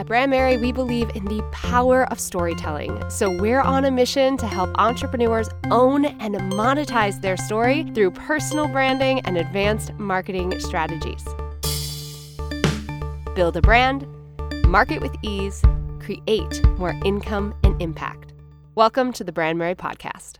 At 0.00 0.06
Brand 0.06 0.30
Merry, 0.30 0.56
we 0.56 0.72
believe 0.72 1.14
in 1.14 1.26
the 1.26 1.42
power 1.52 2.10
of 2.10 2.18
storytelling. 2.18 3.04
So 3.10 3.30
we're 3.30 3.60
on 3.60 3.84
a 3.84 3.90
mission 3.90 4.38
to 4.38 4.46
help 4.46 4.70
entrepreneurs 4.78 5.50
own 5.70 6.06
and 6.06 6.36
monetize 6.36 7.20
their 7.20 7.36
story 7.36 7.82
through 7.94 8.12
personal 8.12 8.66
branding 8.66 9.20
and 9.26 9.36
advanced 9.36 9.92
marketing 9.98 10.58
strategies. 10.58 11.22
Build 13.34 13.58
a 13.58 13.60
brand, 13.60 14.06
market 14.66 15.02
with 15.02 15.14
ease, 15.20 15.62
create 15.98 16.66
more 16.78 16.98
income 17.04 17.52
and 17.62 17.80
impact. 17.82 18.32
Welcome 18.74 19.12
to 19.12 19.22
the 19.22 19.32
Brand 19.32 19.58
Merry 19.58 19.74
Podcast. 19.74 20.39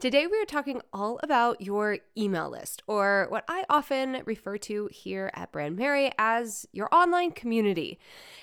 Today, 0.00 0.28
we 0.28 0.40
are 0.40 0.44
talking 0.44 0.80
all 0.92 1.18
about 1.24 1.60
your 1.60 1.98
email 2.16 2.48
list, 2.48 2.84
or 2.86 3.26
what 3.30 3.44
I 3.48 3.64
often 3.68 4.22
refer 4.26 4.56
to 4.58 4.88
here 4.92 5.28
at 5.34 5.50
Brand 5.50 5.74
Merry 5.74 6.12
as 6.16 6.68
your 6.70 6.88
online 6.94 7.32
community. 7.32 7.98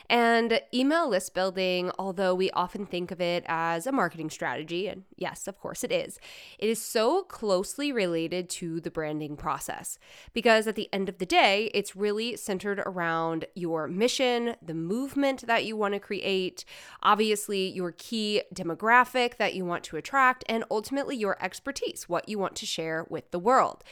And 0.10 0.60
email 0.74 1.08
list 1.08 1.34
building, 1.34 1.92
although 1.98 2.36
we 2.36 2.52
often 2.52 2.86
think 2.86 3.10
of 3.10 3.22
it 3.22 3.46
as 3.48 3.88
a 3.88 3.94
marketing 3.94 4.30
strategy, 4.30 4.88
and 4.88 5.06
yes, 5.16 5.48
of 5.48 5.58
course 5.58 5.86
it 5.86 5.94
is, 5.94 6.20
it 6.60 6.68
is 6.68 6.82
so 6.82 7.24
closely 7.24 7.90
related 7.90 8.50
to 8.50 8.82
the 8.82 8.92
branding 8.92 9.38
process. 9.38 9.98
Because 10.34 10.68
at 10.68 10.76
the 10.76 10.90
end 10.92 11.08
of 11.08 11.20
the 11.20 11.26
day, 11.26 11.72
it's 11.74 11.96
really 11.96 12.36
centered 12.36 12.80
around 12.80 13.46
your 13.56 13.88
mission, 13.88 14.58
the 14.62 14.74
movement 14.74 15.48
that 15.48 15.64
you 15.64 15.78
want 15.78 15.94
to 15.94 16.02
create, 16.02 16.66
obviously, 17.02 17.72
your 17.72 17.94
key 17.94 18.42
demographic 18.54 19.38
that 19.38 19.54
you 19.56 19.64
want 19.64 19.86
to 19.86 19.96
attract, 19.96 20.44
and 20.50 20.66
ultimately 20.70 21.16
your 21.16 21.38
expertise, 21.46 22.10
what 22.10 22.28
you 22.28 22.38
want 22.38 22.56
to 22.58 22.66
share 22.66 23.06
with 23.10 23.32
the 23.32 23.40
world. 23.40 23.84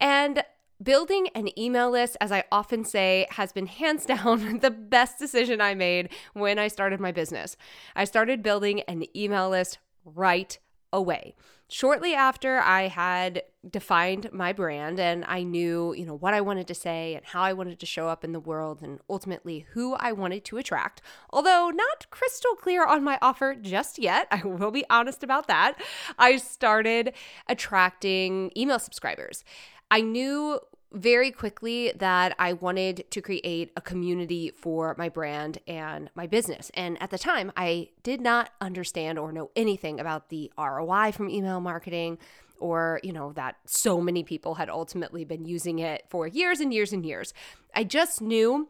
And 0.00 0.42
Building 0.82 1.28
an 1.36 1.56
email 1.58 1.88
list, 1.88 2.16
as 2.20 2.32
I 2.32 2.44
often 2.50 2.84
say, 2.84 3.26
has 3.30 3.52
been 3.52 3.66
hands 3.66 4.04
down 4.12 4.58
the 4.58 4.70
best 4.70 5.18
decision 5.18 5.60
I 5.60 5.74
made 5.74 6.10
when 6.32 6.58
I 6.58 6.68
started 6.68 7.00
my 7.00 7.12
business. 7.12 7.56
I 7.94 8.04
started 8.04 8.42
building 8.42 8.80
an 8.82 9.04
email 9.16 9.48
list 9.48 9.78
right 10.04 10.58
away. 10.92 11.36
Shortly 11.68 12.14
after 12.14 12.58
I 12.58 12.88
had 12.88 13.42
defined 13.68 14.30
my 14.32 14.52
brand 14.52 15.00
and 15.00 15.24
I 15.26 15.42
knew, 15.42 15.94
you 15.94 16.04
know, 16.04 16.14
what 16.14 16.34
I 16.34 16.40
wanted 16.42 16.66
to 16.68 16.74
say 16.74 17.14
and 17.14 17.24
how 17.24 17.42
I 17.42 17.54
wanted 17.54 17.80
to 17.80 17.86
show 17.86 18.08
up 18.08 18.22
in 18.22 18.32
the 18.32 18.40
world 18.40 18.82
and 18.82 19.00
ultimately 19.08 19.66
who 19.72 19.94
I 19.94 20.12
wanted 20.12 20.44
to 20.44 20.58
attract. 20.58 21.00
Although 21.30 21.70
not 21.70 22.10
crystal 22.10 22.54
clear 22.54 22.84
on 22.84 23.02
my 23.02 23.18
offer 23.22 23.54
just 23.54 23.98
yet, 23.98 24.28
I 24.30 24.46
will 24.46 24.70
be 24.70 24.84
honest 24.90 25.24
about 25.24 25.46
that. 25.48 25.74
I 26.18 26.36
started 26.36 27.14
attracting 27.48 28.52
email 28.56 28.78
subscribers. 28.78 29.42
I 29.90 30.02
knew 30.02 30.60
very 30.94 31.32
quickly 31.32 31.92
that 31.96 32.34
I 32.38 32.52
wanted 32.52 33.04
to 33.10 33.20
create 33.20 33.72
a 33.76 33.80
community 33.80 34.50
for 34.50 34.94
my 34.96 35.08
brand 35.08 35.58
and 35.66 36.08
my 36.14 36.26
business. 36.26 36.70
And 36.74 37.00
at 37.02 37.10
the 37.10 37.18
time, 37.18 37.52
I 37.56 37.88
did 38.02 38.20
not 38.20 38.50
understand 38.60 39.18
or 39.18 39.32
know 39.32 39.50
anything 39.56 39.98
about 39.98 40.28
the 40.28 40.52
ROI 40.56 41.12
from 41.12 41.28
email 41.28 41.60
marketing 41.60 42.18
or, 42.60 43.00
you 43.02 43.12
know, 43.12 43.32
that 43.32 43.56
so 43.66 44.00
many 44.00 44.22
people 44.22 44.54
had 44.54 44.70
ultimately 44.70 45.24
been 45.24 45.44
using 45.44 45.80
it 45.80 46.04
for 46.08 46.28
years 46.28 46.60
and 46.60 46.72
years 46.72 46.92
and 46.92 47.04
years. 47.04 47.34
I 47.74 47.82
just 47.82 48.22
knew 48.22 48.68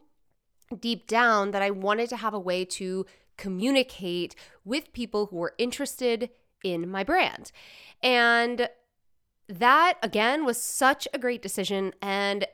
deep 0.81 1.06
down 1.06 1.50
that 1.50 1.62
I 1.62 1.70
wanted 1.70 2.09
to 2.09 2.16
have 2.16 2.33
a 2.33 2.41
way 2.41 2.64
to 2.64 3.05
communicate 3.36 4.34
with 4.64 4.92
people 4.94 5.27
who 5.27 5.36
were 5.36 5.55
interested 5.59 6.31
in 6.64 6.88
my 6.88 7.05
brand. 7.05 7.53
And 8.03 8.69
that 9.48 9.98
again 10.03 10.45
was 10.45 10.61
such 10.61 11.06
a 11.12 11.19
great 11.19 11.42
decision 11.42 11.92
and 12.00 12.47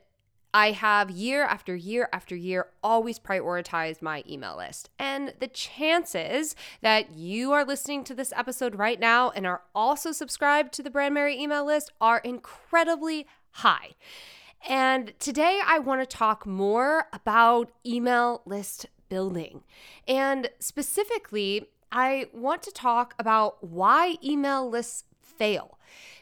I 0.53 0.73
have 0.73 1.11
year 1.11 1.45
after 1.45 1.77
year 1.77 2.09
after 2.13 2.35
year 2.35 2.67
always 2.83 3.19
prioritized 3.19 4.03
my 4.03 4.25
email 4.29 4.57
list. 4.57 4.91
And 4.99 5.35
the 5.39 5.47
chances 5.47 6.57
that 6.81 7.13
you 7.13 7.53
are 7.53 7.65
listening 7.65 8.03
to 8.05 8.15
this 8.15 8.33
episode 8.35 8.75
right 8.75 8.99
now 8.99 9.31
and 9.31 9.47
are 9.47 9.63
also 9.75 10.11
subscribed 10.11 10.73
to 10.73 10.83
the 10.83 10.91
Brand 10.91 11.15
Merry 11.15 11.41
email 11.41 11.65
list 11.65 11.93
are 12.01 12.19
incredibly 12.19 13.27
high. 13.53 13.91
And 14.69 15.13
today 15.19 15.61
I 15.65 15.79
want 15.79 16.01
to 16.01 16.07
talk 16.17 16.45
more 16.47 17.07
about 17.13 17.71
email 17.87 18.43
list 18.45 18.87
building. 19.09 19.63
And 20.07 20.51
specifically, 20.59 21.69
I 21.93 22.27
want 22.33 22.63
to 22.65 22.71
talk 22.71 23.15
about 23.19 23.63
why 23.65 24.17
email 24.23 24.69
lists 24.69 25.05
fail 25.41 25.79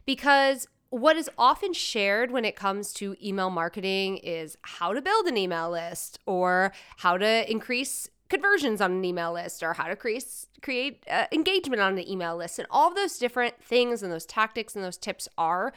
because 0.06 0.68
what 0.90 1.16
is 1.16 1.28
often 1.36 1.72
shared 1.72 2.30
when 2.30 2.44
it 2.44 2.54
comes 2.54 2.92
to 2.94 3.16
email 3.22 3.50
marketing 3.50 4.18
is 4.18 4.56
how 4.62 4.94
to 4.94 5.02
build 5.02 5.26
an 5.26 5.36
email 5.36 5.70
list 5.70 6.20
or 6.24 6.72
how 6.98 7.18
to 7.18 7.50
increase 7.50 8.08
conversions 8.28 8.80
on 8.80 8.92
an 8.92 9.04
email 9.04 9.32
list 9.32 9.62
or 9.62 9.74
how 9.74 9.88
to 9.88 9.96
create 9.96 10.24
create 10.62 11.04
uh, 11.10 11.26
engagement 11.32 11.82
on 11.82 11.98
an 11.98 12.08
email 12.08 12.36
list 12.36 12.60
and 12.60 12.68
all 12.70 12.94
those 12.94 13.18
different 13.18 13.60
things 13.60 14.02
and 14.02 14.12
those 14.12 14.24
tactics 14.24 14.76
and 14.76 14.84
those 14.84 14.96
tips 14.96 15.28
are 15.36 15.72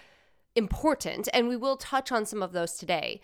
important 0.55 1.27
and 1.33 1.47
we 1.47 1.57
will 1.57 1.77
touch 1.77 2.11
on 2.11 2.25
some 2.25 2.43
of 2.43 2.51
those 2.53 2.73
today. 2.73 3.19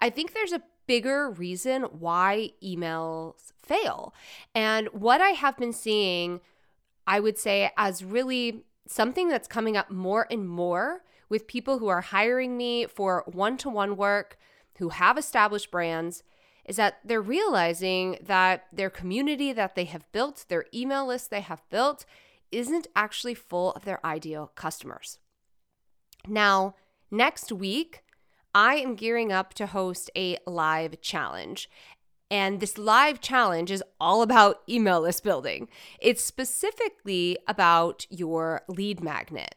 I 0.00 0.08
think 0.08 0.32
there's 0.32 0.52
a 0.52 0.62
bigger 0.86 1.28
reason 1.30 1.82
why 1.82 2.52
emails 2.64 3.52
fail. 3.62 4.14
And 4.54 4.88
what 4.88 5.20
I 5.20 5.30
have 5.30 5.58
been 5.58 5.74
seeing 5.74 6.40
I 7.08 7.20
would 7.20 7.38
say 7.38 7.70
as 7.78 8.04
really 8.04 8.64
something 8.88 9.28
that's 9.28 9.48
coming 9.48 9.76
up 9.76 9.90
more 9.90 10.26
and 10.30 10.48
more 10.48 11.02
with 11.28 11.46
people 11.46 11.78
who 11.78 11.88
are 11.88 12.00
hiring 12.00 12.56
me 12.56 12.86
for 12.86 13.22
one 13.26 13.56
to 13.58 13.68
one 13.68 13.96
work, 13.96 14.38
who 14.78 14.88
have 14.90 15.18
established 15.18 15.70
brands, 15.70 16.22
is 16.64 16.76
that 16.76 16.98
they're 17.04 17.20
realizing 17.20 18.18
that 18.22 18.66
their 18.72 18.90
community 18.90 19.52
that 19.52 19.74
they 19.74 19.84
have 19.84 20.10
built, 20.12 20.44
their 20.48 20.66
email 20.74 21.06
list 21.06 21.30
they 21.30 21.40
have 21.40 21.62
built, 21.70 22.04
isn't 22.50 22.86
actually 22.96 23.34
full 23.34 23.72
of 23.72 23.84
their 23.84 24.04
ideal 24.04 24.52
customers. 24.54 25.18
Now, 26.26 26.74
next 27.10 27.52
week, 27.52 28.02
I 28.54 28.76
am 28.76 28.96
gearing 28.96 29.32
up 29.32 29.54
to 29.54 29.66
host 29.66 30.10
a 30.16 30.38
live 30.46 31.00
challenge. 31.00 31.68
And 32.30 32.60
this 32.60 32.76
live 32.76 33.20
challenge 33.20 33.70
is 33.70 33.82
all 34.00 34.22
about 34.22 34.62
email 34.68 35.00
list 35.00 35.24
building. 35.24 35.68
It's 35.98 36.22
specifically 36.22 37.38
about 37.46 38.06
your 38.10 38.62
lead 38.68 39.02
magnet 39.02 39.54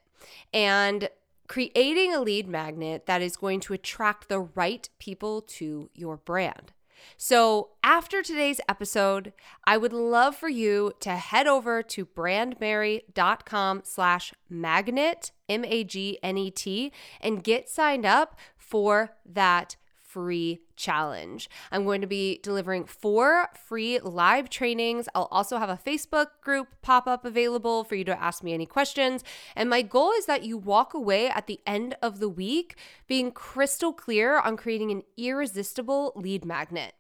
and 0.54 1.10
creating 1.48 2.14
a 2.14 2.22
lead 2.22 2.48
magnet 2.48 3.06
that 3.08 3.22
is 3.22 3.36
going 3.36 3.60
to 3.60 3.74
attract 3.74 4.30
the 4.30 4.40
right 4.40 4.88
people 5.00 5.42
to 5.42 5.90
your 5.94 6.16
brand. 6.16 6.72
So, 7.18 7.72
after 7.84 8.22
today's 8.22 8.62
episode, 8.70 9.34
I 9.66 9.76
would 9.76 9.92
love 9.92 10.36
for 10.36 10.50
you 10.50 10.94
to 11.00 11.16
head 11.16 11.48
over 11.48 11.82
to 11.84 12.06
brandmerry.com 12.06 13.82
slash 13.84 14.34
magnet, 14.50 15.32
M 15.50 15.66
A 15.66 15.84
G 15.84 16.20
N 16.22 16.38
E 16.38 16.52
T, 16.52 16.92
and 17.20 17.44
get 17.44 17.70
signed 17.70 18.06
up 18.06 18.38
for 18.56 19.16
that 19.26 19.76
free 20.12 20.62
challenge. 20.76 21.50
I'm 21.72 21.86
going 21.86 22.02
to 22.02 22.08
be 22.08 22.40
delivering 22.44 22.86
four 22.86 23.48
free 23.68 24.00
live 24.00 24.50
trainings. 24.50 25.08
I'll 25.16 25.30
also 25.32 25.58
have 25.58 25.70
a 25.70 25.80
Facebook 25.84 26.28
group 26.42 26.68
pop 26.82 27.08
up 27.08 27.24
available 27.24 27.84
for 27.84 27.96
you 27.96 28.04
to 28.06 28.22
ask 28.22 28.44
me 28.44 28.54
any 28.54 28.66
questions. 28.66 29.24
And 29.56 29.70
my 29.70 29.82
goal 29.82 30.12
is 30.12 30.26
that 30.26 30.44
you 30.44 30.58
walk 30.58 30.94
away 30.94 31.30
at 31.30 31.48
the 31.48 31.60
end 31.66 31.96
of 32.02 32.20
the 32.20 32.30
week 32.30 32.76
being 33.08 33.32
crystal 33.32 33.94
clear 33.94 34.40
on 34.40 34.58
creating 34.58 34.92
an 34.92 35.04
irresistible 35.18 36.12
lead 36.16 36.44
magnet. 36.44 36.94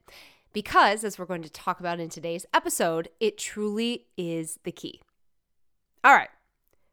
Because, 0.53 1.03
as 1.05 1.17
we're 1.17 1.25
going 1.25 1.43
to 1.43 1.49
talk 1.49 1.79
about 1.79 1.99
in 1.99 2.09
today's 2.09 2.45
episode, 2.53 3.07
it 3.21 3.37
truly 3.37 4.07
is 4.17 4.59
the 4.63 4.71
key. 4.71 5.01
All 6.03 6.13
right. 6.13 6.29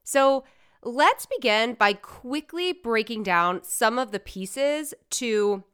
So, 0.05 0.45
let's 0.83 1.27
begin 1.27 1.75
by 1.75 1.93
quickly 1.93 2.73
breaking 2.73 3.25
down 3.25 3.65
some 3.65 3.99
of 3.99 4.12
the 4.12 4.21
pieces 4.21 4.95
to 5.11 5.65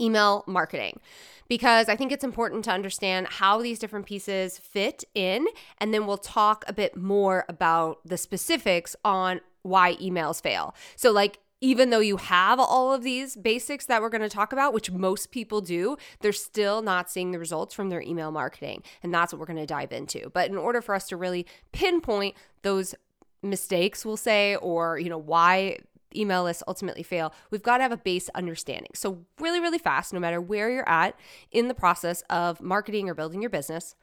email 0.00 0.44
marketing 0.46 1.00
because 1.48 1.88
I 1.88 1.96
think 1.96 2.12
it's 2.12 2.24
important 2.24 2.64
to 2.66 2.70
understand 2.70 3.26
how 3.28 3.60
these 3.60 3.78
different 3.78 4.06
pieces 4.06 4.58
fit 4.58 5.04
in. 5.14 5.46
And 5.78 5.92
then 5.92 6.06
we'll 6.06 6.18
talk 6.18 6.64
a 6.68 6.72
bit 6.72 6.96
more 6.96 7.44
about 7.48 8.00
the 8.04 8.18
specifics 8.18 8.94
on 9.04 9.40
why 9.62 9.96
emails 9.96 10.42
fail. 10.42 10.74
So, 10.96 11.10
like, 11.10 11.38
even 11.60 11.90
though 11.90 11.98
you 11.98 12.18
have 12.18 12.60
all 12.60 12.92
of 12.92 13.02
these 13.02 13.34
basics 13.34 13.86
that 13.86 14.00
we're 14.00 14.10
going 14.10 14.22
to 14.22 14.28
talk 14.28 14.52
about, 14.52 14.72
which 14.72 14.92
most 14.92 15.32
people 15.32 15.60
do, 15.60 15.96
they're 16.20 16.32
still 16.32 16.82
not 16.82 17.10
seeing 17.10 17.32
the 17.32 17.38
results 17.38 17.74
from 17.74 17.88
their 17.88 18.00
email 18.00 18.30
marketing. 18.30 18.82
And 19.02 19.12
that's 19.12 19.32
what 19.32 19.40
we're 19.40 19.46
going 19.46 19.58
to 19.58 19.66
dive 19.66 19.92
into. 19.92 20.30
But 20.32 20.50
in 20.50 20.56
order 20.56 20.80
for 20.80 20.94
us 20.94 21.08
to 21.08 21.16
really 21.16 21.46
pinpoint 21.72 22.36
those 22.62 22.94
mistakes, 23.42 24.04
we'll 24.04 24.16
say, 24.16 24.54
or, 24.56 24.98
you 24.98 25.08
know, 25.08 25.18
why 25.18 25.78
email 26.14 26.44
lists 26.44 26.62
ultimately 26.66 27.02
fail, 27.02 27.32
we've 27.50 27.62
got 27.62 27.78
to 27.78 27.82
have 27.82 27.92
a 27.92 27.96
base 27.96 28.28
understanding. 28.34 28.90
So, 28.94 29.24
really, 29.40 29.60
really 29.60 29.78
fast, 29.78 30.12
no 30.12 30.20
matter 30.20 30.40
where 30.40 30.70
you're 30.70 30.88
at 30.88 31.18
in 31.50 31.68
the 31.68 31.74
process 31.74 32.22
of 32.30 32.60
marketing 32.60 33.08
or 33.08 33.14
building 33.14 33.42
your 33.42 33.50
business, 33.50 33.94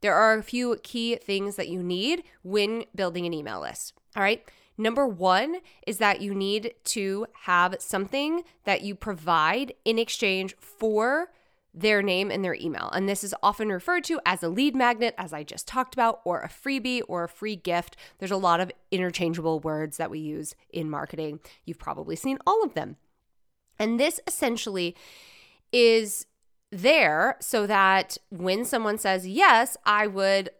there 0.00 0.14
are 0.14 0.34
a 0.34 0.42
few 0.42 0.76
key 0.82 1.16
things 1.16 1.56
that 1.56 1.68
you 1.68 1.82
need 1.82 2.24
when 2.42 2.84
building 2.94 3.26
an 3.26 3.34
email 3.34 3.60
list. 3.60 3.92
All 4.16 4.22
right. 4.22 4.44
Number 4.78 5.06
one 5.06 5.56
is 5.86 5.98
that 5.98 6.22
you 6.22 6.34
need 6.34 6.72
to 6.84 7.26
have 7.42 7.76
something 7.80 8.44
that 8.64 8.80
you 8.80 8.94
provide 8.94 9.74
in 9.84 9.98
exchange 9.98 10.56
for 10.58 11.30
their 11.72 12.02
name 12.02 12.30
and 12.30 12.44
their 12.44 12.54
email. 12.54 12.90
And 12.92 13.08
this 13.08 13.22
is 13.22 13.34
often 13.42 13.70
referred 13.70 14.04
to 14.04 14.20
as 14.26 14.42
a 14.42 14.48
lead 14.48 14.74
magnet, 14.74 15.14
as 15.16 15.32
I 15.32 15.42
just 15.42 15.68
talked 15.68 15.94
about, 15.94 16.20
or 16.24 16.40
a 16.40 16.48
freebie 16.48 17.02
or 17.08 17.24
a 17.24 17.28
free 17.28 17.56
gift. 17.56 17.96
There's 18.18 18.30
a 18.30 18.36
lot 18.36 18.60
of 18.60 18.72
interchangeable 18.90 19.60
words 19.60 19.96
that 19.96 20.10
we 20.10 20.18
use 20.18 20.54
in 20.70 20.90
marketing. 20.90 21.40
You've 21.64 21.78
probably 21.78 22.16
seen 22.16 22.38
all 22.46 22.62
of 22.64 22.74
them. 22.74 22.96
And 23.78 23.98
this 23.98 24.20
essentially 24.26 24.96
is 25.72 26.26
there 26.70 27.36
so 27.40 27.66
that 27.66 28.18
when 28.30 28.64
someone 28.64 28.98
says, 28.98 29.26
Yes, 29.26 29.76
I 29.84 30.06
would 30.06 30.50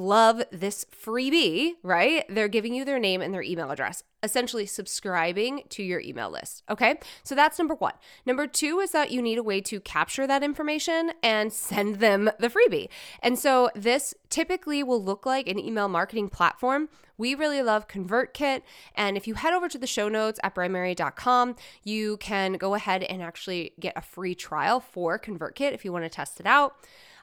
love 0.00 0.42
this 0.50 0.86
freebie, 0.86 1.72
right? 1.82 2.24
They're 2.28 2.48
giving 2.48 2.74
you 2.74 2.84
their 2.84 2.98
name 2.98 3.20
and 3.20 3.32
their 3.32 3.42
email 3.42 3.70
address, 3.70 4.02
essentially 4.22 4.66
subscribing 4.66 5.64
to 5.68 5.82
your 5.82 6.00
email 6.00 6.30
list. 6.30 6.62
Okay. 6.70 6.98
So 7.22 7.34
that's 7.34 7.58
number 7.58 7.74
one. 7.74 7.92
Number 8.24 8.46
two 8.46 8.80
is 8.80 8.92
that 8.92 9.10
you 9.10 9.20
need 9.20 9.38
a 9.38 9.42
way 9.42 9.60
to 9.60 9.78
capture 9.78 10.26
that 10.26 10.42
information 10.42 11.12
and 11.22 11.52
send 11.52 11.96
them 11.96 12.30
the 12.38 12.48
freebie. 12.48 12.88
And 13.22 13.38
so 13.38 13.70
this 13.74 14.14
typically 14.30 14.82
will 14.82 15.02
look 15.02 15.26
like 15.26 15.48
an 15.48 15.58
email 15.58 15.88
marketing 15.88 16.30
platform. 16.30 16.88
We 17.18 17.34
really 17.34 17.62
love 17.62 17.86
ConvertKit. 17.86 18.62
And 18.94 19.18
if 19.18 19.28
you 19.28 19.34
head 19.34 19.52
over 19.52 19.68
to 19.68 19.76
the 19.76 19.86
show 19.86 20.08
notes 20.08 20.40
at 20.42 20.54
brandmerry.com, 20.54 21.56
you 21.84 22.16
can 22.16 22.54
go 22.54 22.74
ahead 22.74 23.02
and 23.02 23.22
actually 23.22 23.74
get 23.78 23.92
a 23.94 24.00
free 24.00 24.34
trial 24.34 24.80
for 24.80 25.18
ConvertKit 25.18 25.72
if 25.72 25.84
you 25.84 25.92
want 25.92 26.06
to 26.06 26.08
test 26.08 26.40
it 26.40 26.46
out. 26.46 26.76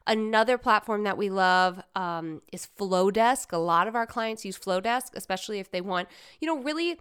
Another 0.08 0.58
platform 0.58 1.04
that 1.04 1.18
we 1.18 1.30
love 1.30 1.82
um, 1.96 2.42
is 2.54 2.68
Flodesk. 2.80 3.52
A 3.52 3.58
lot 3.58 3.88
of 3.88 3.96
our 3.96 4.08
clients 4.08 4.46
use 4.46 4.58
Flodesk, 4.58 5.10
especially 5.16 5.60
if 5.60 5.70
they 5.70 5.82
want, 5.82 6.08
you 6.40 6.48
know, 6.48 6.58
really 6.58 6.98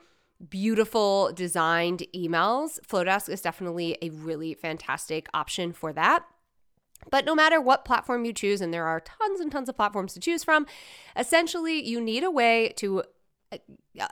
beautiful 0.51 1.31
designed 1.33 2.03
emails. 2.15 2.81
Flodesk 2.81 3.29
is 3.29 3.41
definitely 3.41 3.97
a 4.03 4.11
really 4.11 4.55
fantastic 4.55 5.29
option 5.33 5.73
for 5.73 5.93
that. 5.93 6.25
But 7.11 7.25
no 7.25 7.35
matter 7.35 7.61
what 7.61 7.85
platform 7.85 8.25
you 8.25 8.33
choose, 8.33 8.61
and 8.61 8.75
there 8.75 8.87
are 8.87 9.01
tons 9.01 9.39
and 9.39 9.53
tons 9.53 9.69
of 9.69 9.77
platforms 9.77 10.13
to 10.15 10.21
choose 10.21 10.43
from, 10.43 10.67
essentially 11.17 11.87
you 11.87 12.01
need 12.01 12.25
a 12.25 12.31
way 12.31 12.73
to 12.77 13.05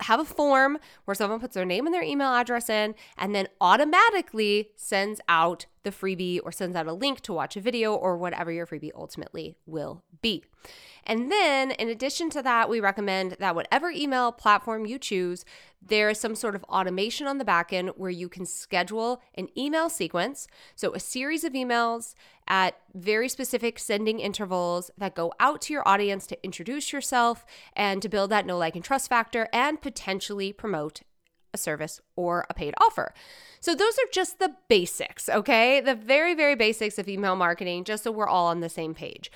have 0.01 0.21
a 0.21 0.25
form 0.25 0.79
where 1.05 1.15
someone 1.15 1.41
puts 1.41 1.55
their 1.55 1.65
name 1.65 1.87
and 1.87 1.95
their 1.95 2.03
email 2.03 2.33
address 2.33 2.69
in 2.69 2.95
and 3.19 3.35
then 3.35 3.49
automatically 3.61 4.71
sends 4.77 5.21
out 5.29 5.67
the 5.83 5.91
freebie 5.91 6.41
or 6.43 6.51
sends 6.51 6.77
out 6.77 6.87
a 6.87 6.93
link 6.93 7.21
to 7.21 7.33
watch 7.33 7.57
a 7.57 7.61
video 7.61 7.95
or 7.95 8.17
whatever 8.17 8.51
your 8.51 8.67
freebie 8.67 8.91
ultimately 8.95 9.57
will 9.67 10.03
be. 10.23 10.43
And 11.07 11.31
then, 11.31 11.71
in 11.73 11.89
addition 11.89 12.31
to 12.31 12.43
that, 12.43 12.71
we 12.71 12.81
recommend 12.81 13.33
that 13.33 13.55
whatever 13.55 13.91
email 13.91 14.33
platform 14.33 14.87
you 14.87 14.99
choose, 14.99 15.45
there 15.89 16.11
is 16.11 16.19
some 16.19 16.35
sort 16.35 16.55
of 16.55 16.65
automation 16.65 17.27
on 17.27 17.39
the 17.39 17.45
back 17.45 17.73
end 17.73 17.91
where 17.97 18.11
you 18.11 18.29
can 18.29 18.47
schedule 18.47 19.21
an 19.35 19.49
email 19.57 19.89
sequence. 19.89 20.47
So, 20.75 20.95
a 20.95 21.01
series 21.01 21.45
of 21.45 21.53
emails 21.53 22.15
at 22.47 22.77
very 22.95 23.29
specific 23.29 23.79
sending 23.79 24.21
intervals 24.21 24.91
that 24.99 25.15
go 25.15 25.33
out 25.41 25.63
to 25.63 25.73
your 25.73 25.87
audience 25.87 26.27
to 26.29 26.45
introduce 26.45 26.93
yourself 26.93 27.45
and 27.75 28.03
to 28.03 28.09
build 28.09 28.31
that 28.31 28.47
know, 28.47 28.59
like, 28.59 28.77
and 28.77 28.85
trust 28.85 29.09
factor 29.09 29.49
and 29.53 29.81
potentially 29.81 30.53
promote 30.53 31.03
a 31.53 31.59
service 31.59 32.01
or 32.17 32.45
a 32.51 32.55
paid 32.55 32.75
offer. 32.81 33.15
So, 33.61 33.75
those 33.75 33.95
are 33.95 34.11
just 34.13 34.39
the 34.39 34.55
basics, 34.69 35.29
okay? 35.29 35.81
The 35.81 35.95
very, 35.95 36.35
very 36.35 36.55
basics 36.55 36.99
of 36.99 37.09
email 37.09 37.37
marketing, 37.37 37.85
just 37.85 38.05
so 38.05 38.13
we're 38.13 38.29
all 38.29 38.47
on 38.47 38.61
the 38.61 38.69
same 38.69 38.95
page. 38.95 39.31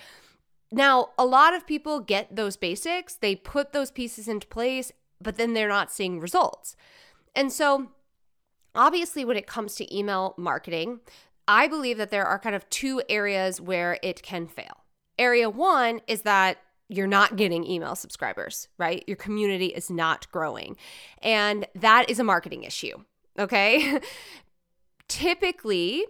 Now, 0.71 1.11
a 1.17 1.25
lot 1.25 1.55
of 1.55 1.67
people 1.67 2.01
get 2.01 2.37
those 2.37 2.59
basics, 2.59 3.15
they 3.15 3.35
put 3.35 3.73
those 3.73 3.91
pieces 3.91 4.29
into 4.29 4.47
place, 4.47 4.93
but 5.21 5.37
then 5.37 5.55
they're 5.55 5.69
not 5.69 5.93
seeing 5.93 6.21
results. 6.21 6.77
And 7.35 7.53
so, 7.53 7.89
obviously, 8.75 9.25
when 9.25 9.37
it 9.37 9.47
comes 9.47 9.75
to 9.77 9.97
email 9.97 10.35
marketing, 10.37 11.01
I 11.47 11.69
believe 11.69 11.99
that 11.99 12.11
there 12.11 12.27
are 12.27 12.39
kind 12.39 12.55
of 12.55 12.69
two 12.71 13.03
areas 13.09 13.61
where 13.61 13.99
it 14.03 14.23
can 14.23 14.47
fail. 14.47 14.85
Area 15.19 15.49
one 15.49 16.01
is 16.07 16.23
that 16.23 16.59
you're 16.89 17.07
not 17.07 17.37
getting 17.37 17.65
email 17.65 17.95
subscribers, 17.95 18.69
right? 18.79 19.05
Your 19.07 19.17
community 19.17 19.67
is 19.67 19.91
not 19.91 20.31
growing. 20.33 20.77
And 21.23 21.67
that 21.75 22.09
is 22.09 22.19
a 22.19 22.25
marketing 22.25 22.65
issue, 22.65 22.97
okay? 23.39 24.01
Typically, 25.09 26.07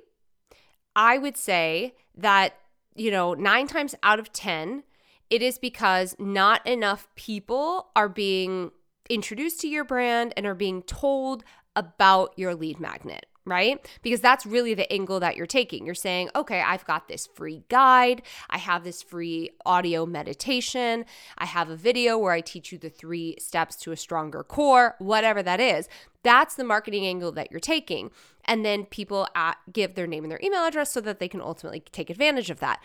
I 0.94 1.18
would 1.18 1.36
say 1.36 1.94
that 2.16 2.54
you 2.98 3.10
know, 3.10 3.32
nine 3.32 3.66
times 3.68 3.94
out 4.02 4.18
of 4.18 4.32
10, 4.32 4.82
it 5.30 5.40
is 5.40 5.56
because 5.56 6.16
not 6.18 6.66
enough 6.66 7.08
people 7.14 7.88
are 7.94 8.08
being 8.08 8.72
introduced 9.08 9.60
to 9.60 9.68
your 9.68 9.84
brand 9.84 10.32
and 10.36 10.46
are 10.46 10.54
being 10.54 10.82
told 10.82 11.44
about 11.76 12.32
your 12.36 12.54
lead 12.54 12.80
magnet, 12.80 13.26
right? 13.44 13.88
Because 14.02 14.20
that's 14.20 14.44
really 14.44 14.74
the 14.74 14.92
angle 14.92 15.20
that 15.20 15.36
you're 15.36 15.46
taking. 15.46 15.86
You're 15.86 15.94
saying, 15.94 16.30
okay, 16.34 16.60
I've 16.60 16.84
got 16.84 17.08
this 17.08 17.26
free 17.26 17.62
guide. 17.68 18.22
I 18.50 18.58
have 18.58 18.84
this 18.84 19.02
free 19.02 19.50
audio 19.64 20.04
meditation. 20.04 21.04
I 21.38 21.46
have 21.46 21.70
a 21.70 21.76
video 21.76 22.18
where 22.18 22.32
I 22.32 22.40
teach 22.40 22.72
you 22.72 22.78
the 22.78 22.90
three 22.90 23.36
steps 23.38 23.76
to 23.76 23.92
a 23.92 23.96
stronger 23.96 24.42
core, 24.42 24.96
whatever 24.98 25.42
that 25.42 25.60
is. 25.60 25.88
That's 26.22 26.56
the 26.56 26.64
marketing 26.64 27.06
angle 27.06 27.32
that 27.32 27.50
you're 27.50 27.60
taking. 27.60 28.10
And 28.44 28.64
then 28.64 28.86
people 28.86 29.28
at, 29.34 29.56
give 29.72 29.94
their 29.94 30.06
name 30.06 30.24
and 30.24 30.30
their 30.30 30.40
email 30.42 30.64
address 30.64 30.92
so 30.92 31.00
that 31.02 31.20
they 31.20 31.28
can 31.28 31.40
ultimately 31.40 31.80
take 31.92 32.10
advantage 32.10 32.50
of 32.50 32.60
that 32.60 32.80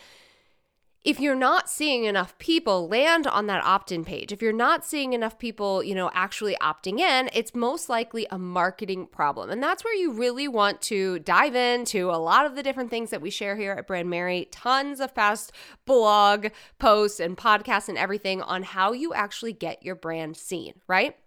if 1.04 1.20
you're 1.20 1.36
not 1.36 1.70
seeing 1.70 2.06
enough 2.06 2.38
people 2.38 2.88
land 2.88 3.28
on 3.28 3.48
that 3.48 3.64
opt-in 3.66 4.06
page, 4.06 4.32
if 4.32 4.42
you're 4.42 4.54
not 4.54 4.86
seeing 4.86 5.12
enough 5.12 5.38
people, 5.38 5.84
you 5.84 5.94
know, 5.94 6.10
actually 6.14 6.56
opting 6.62 7.00
in, 7.00 7.30
it's 7.34 7.54
most 7.54 7.90
likely 7.90 8.26
a 8.32 8.38
marketing 8.38 9.08
problem. 9.08 9.50
And 9.50 9.62
that's 9.62 9.84
where 9.84 9.96
you 9.96 10.14
really 10.14 10.48
want 10.48 10.82
to 10.84 11.20
dive 11.20 11.56
into 11.56 12.10
a 12.10 12.16
lot 12.16 12.46
of 12.46 12.56
the 12.56 12.64
different 12.64 12.90
things 12.90 13.10
that 13.10 13.22
we 13.22 13.30
share 13.30 13.58
here 13.58 13.74
at 13.74 13.86
Brand 13.86 14.10
Merry, 14.10 14.48
tons 14.50 15.02
of 15.02 15.14
past 15.14 15.52
blog 15.86 16.48
posts 16.80 17.20
and 17.20 17.36
podcasts 17.36 17.90
and 17.90 17.98
everything 17.98 18.42
on 18.42 18.64
how 18.64 18.94
you 18.94 19.14
actually 19.14 19.54
get 19.54 19.84
your 19.84 19.96
brand 19.96 20.38
seen, 20.38 20.74
right? 20.88 21.18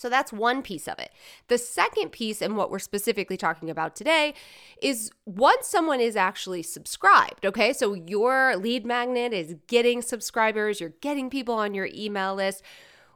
So 0.00 0.08
that's 0.08 0.32
one 0.32 0.62
piece 0.62 0.88
of 0.88 0.98
it. 0.98 1.10
The 1.48 1.58
second 1.58 2.08
piece, 2.10 2.40
and 2.40 2.56
what 2.56 2.70
we're 2.70 2.78
specifically 2.78 3.36
talking 3.36 3.68
about 3.68 3.94
today, 3.94 4.32
is 4.80 5.10
once 5.26 5.66
someone 5.66 6.00
is 6.00 6.16
actually 6.16 6.62
subscribed, 6.62 7.44
okay? 7.44 7.74
So 7.74 7.92
your 7.92 8.56
lead 8.56 8.86
magnet 8.86 9.34
is 9.34 9.56
getting 9.66 10.00
subscribers, 10.00 10.80
you're 10.80 10.94
getting 11.02 11.28
people 11.28 11.54
on 11.54 11.74
your 11.74 11.90
email 11.94 12.34
list. 12.34 12.62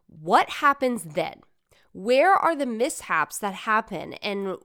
What 0.09 0.51
happens 0.51 1.05
then? 1.05 1.41
Where 1.93 2.35
are 2.35 2.55
the 2.55 2.67
mishaps 2.67 3.39
that 3.39 3.55
happen? 3.55 4.13
And 4.15 4.59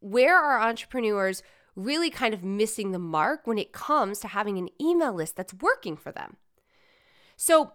where 0.00 0.38
are 0.38 0.60
entrepreneurs 0.60 1.42
really 1.74 2.10
kind 2.10 2.34
of 2.34 2.44
missing 2.44 2.90
the 2.90 2.98
mark 2.98 3.46
when 3.46 3.56
it 3.56 3.72
comes 3.72 4.18
to 4.20 4.28
having 4.28 4.58
an 4.58 4.68
email 4.78 5.14
list 5.14 5.36
that's 5.36 5.54
working 5.54 5.96
for 5.96 6.12
them? 6.12 6.36
So, 7.38 7.72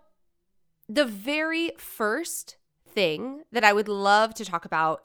the 0.88 1.06
very 1.06 1.72
first 1.80 2.58
thing 2.96 3.44
that 3.52 3.64
I 3.64 3.74
would 3.74 3.88
love 3.88 4.34
to 4.36 4.46
talk 4.46 4.66
about 4.66 5.04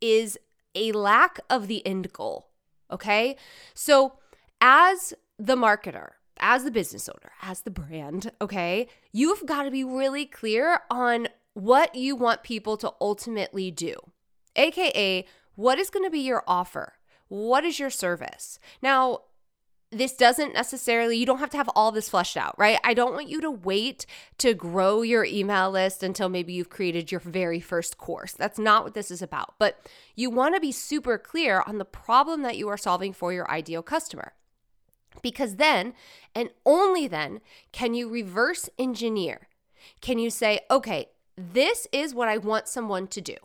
is 0.00 0.38
a 0.74 0.92
lack 0.92 1.40
of 1.48 1.68
the 1.68 1.84
end 1.86 2.12
goal. 2.12 2.50
Okay. 2.90 3.36
So, 3.74 4.18
as 4.60 5.14
the 5.38 5.56
marketer, 5.56 6.10
as 6.38 6.64
the 6.64 6.70
business 6.70 7.08
owner, 7.08 7.32
as 7.42 7.62
the 7.62 7.70
brand, 7.70 8.30
okay, 8.40 8.88
you've 9.12 9.46
got 9.46 9.62
to 9.62 9.70
be 9.70 9.84
really 9.84 10.26
clear 10.26 10.80
on 10.90 11.28
what 11.54 11.94
you 11.94 12.14
want 12.14 12.42
people 12.42 12.76
to 12.76 12.92
ultimately 13.00 13.70
do, 13.70 13.94
AKA, 14.54 15.24
what 15.54 15.78
is 15.78 15.90
going 15.90 16.04
to 16.04 16.10
be 16.10 16.20
your 16.20 16.44
offer? 16.46 16.94
What 17.28 17.64
is 17.64 17.78
your 17.78 17.90
service? 17.90 18.58
Now, 18.82 19.22
this 19.98 20.12
doesn't 20.12 20.54
necessarily, 20.54 21.16
you 21.16 21.26
don't 21.26 21.38
have 21.38 21.50
to 21.50 21.56
have 21.56 21.70
all 21.74 21.92
this 21.92 22.08
fleshed 22.08 22.36
out, 22.36 22.58
right? 22.58 22.78
I 22.84 22.94
don't 22.94 23.14
want 23.14 23.28
you 23.28 23.40
to 23.40 23.50
wait 23.50 24.06
to 24.38 24.54
grow 24.54 25.02
your 25.02 25.24
email 25.24 25.70
list 25.70 26.02
until 26.02 26.28
maybe 26.28 26.52
you've 26.52 26.70
created 26.70 27.10
your 27.10 27.20
very 27.20 27.60
first 27.60 27.98
course. 27.98 28.32
That's 28.32 28.58
not 28.58 28.84
what 28.84 28.94
this 28.94 29.10
is 29.10 29.22
about. 29.22 29.54
But 29.58 29.78
you 30.14 30.30
want 30.30 30.54
to 30.54 30.60
be 30.60 30.72
super 30.72 31.18
clear 31.18 31.62
on 31.66 31.78
the 31.78 31.84
problem 31.84 32.42
that 32.42 32.56
you 32.56 32.68
are 32.68 32.76
solving 32.76 33.12
for 33.12 33.32
your 33.32 33.50
ideal 33.50 33.82
customer. 33.82 34.32
Because 35.22 35.56
then, 35.56 35.94
and 36.34 36.50
only 36.64 37.08
then, 37.08 37.40
can 37.72 37.94
you 37.94 38.08
reverse 38.08 38.68
engineer. 38.78 39.48
Can 40.00 40.18
you 40.18 40.30
say, 40.30 40.60
okay, 40.70 41.08
this 41.36 41.86
is 41.92 42.14
what 42.14 42.28
I 42.28 42.38
want 42.38 42.68
someone 42.68 43.06
to 43.08 43.20
do. 43.20 43.36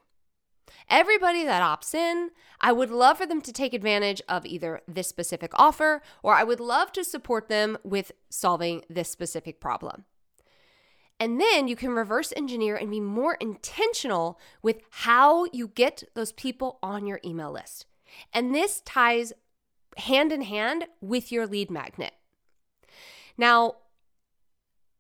Everybody 0.92 1.46
that 1.46 1.64
opts 1.64 1.96
in, 1.96 2.32
I 2.60 2.74
would 2.74 2.92
love 2.92 3.18
for 3.18 3.26
them 3.26 3.42
to 3.44 3.54
take 3.54 3.74
advantage 3.74 4.22
of 4.28 4.46
either 4.46 4.82
this 4.90 5.08
specific 5.08 5.54
offer 5.56 6.02
or 6.22 6.36
I 6.36 6.44
would 6.44 6.60
love 6.60 6.92
to 6.92 7.06
support 7.06 7.48
them 7.48 7.78
with 7.86 8.12
solving 8.30 8.84
this 8.90 9.10
specific 9.10 9.62
problem. 9.62 10.04
And 11.18 11.40
then 11.40 11.70
you 11.70 11.78
can 11.78 11.92
reverse 11.92 12.34
engineer 12.36 12.76
and 12.76 12.92
be 12.92 13.00
more 13.00 13.36
intentional 13.36 14.38
with 14.62 14.82
how 14.90 15.46
you 15.54 15.70
get 15.70 16.04
those 16.14 16.34
people 16.34 16.78
on 16.84 17.08
your 17.08 17.22
email 17.24 17.52
list. 17.52 17.86
And 18.34 18.54
this 18.54 18.82
ties 18.82 19.32
hand 19.98 20.34
in 20.34 20.42
hand 20.42 20.88
with 21.00 21.32
your 21.32 21.48
lead 21.48 21.72
magnet. 21.72 22.16
Now, 23.38 23.76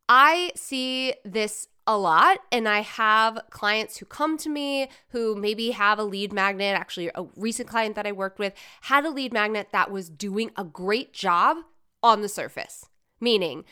I 0.07 0.51
see 0.55 1.15
this 1.25 1.67
a 1.91 1.98
lot. 1.98 2.39
And 2.51 2.67
I 2.67 2.79
have 2.79 3.39
clients 3.50 3.98
who 3.98 4.05
come 4.05 4.38
to 4.38 4.50
me 4.50 4.89
who 5.10 5.36
maybe 5.36 5.71
have 5.71 6.00
a 6.00 6.03
lead 6.03 6.31
magnet. 6.31 6.75
Actually, 6.75 7.12
a 7.13 7.25
recent 7.36 7.67
client 7.67 7.95
that 7.95 8.07
I 8.07 8.12
worked 8.13 8.39
with 8.39 8.53
had 8.81 9.05
a 9.05 9.10
lead 9.10 9.33
magnet 9.33 9.67
that 9.71 9.91
was 9.91 10.10
doing 10.10 10.51
a 10.55 10.63
great 10.63 11.13
job 11.13 11.57
on 12.01 12.21
the 12.21 12.29
surface, 12.29 12.86
meaning 13.19 13.65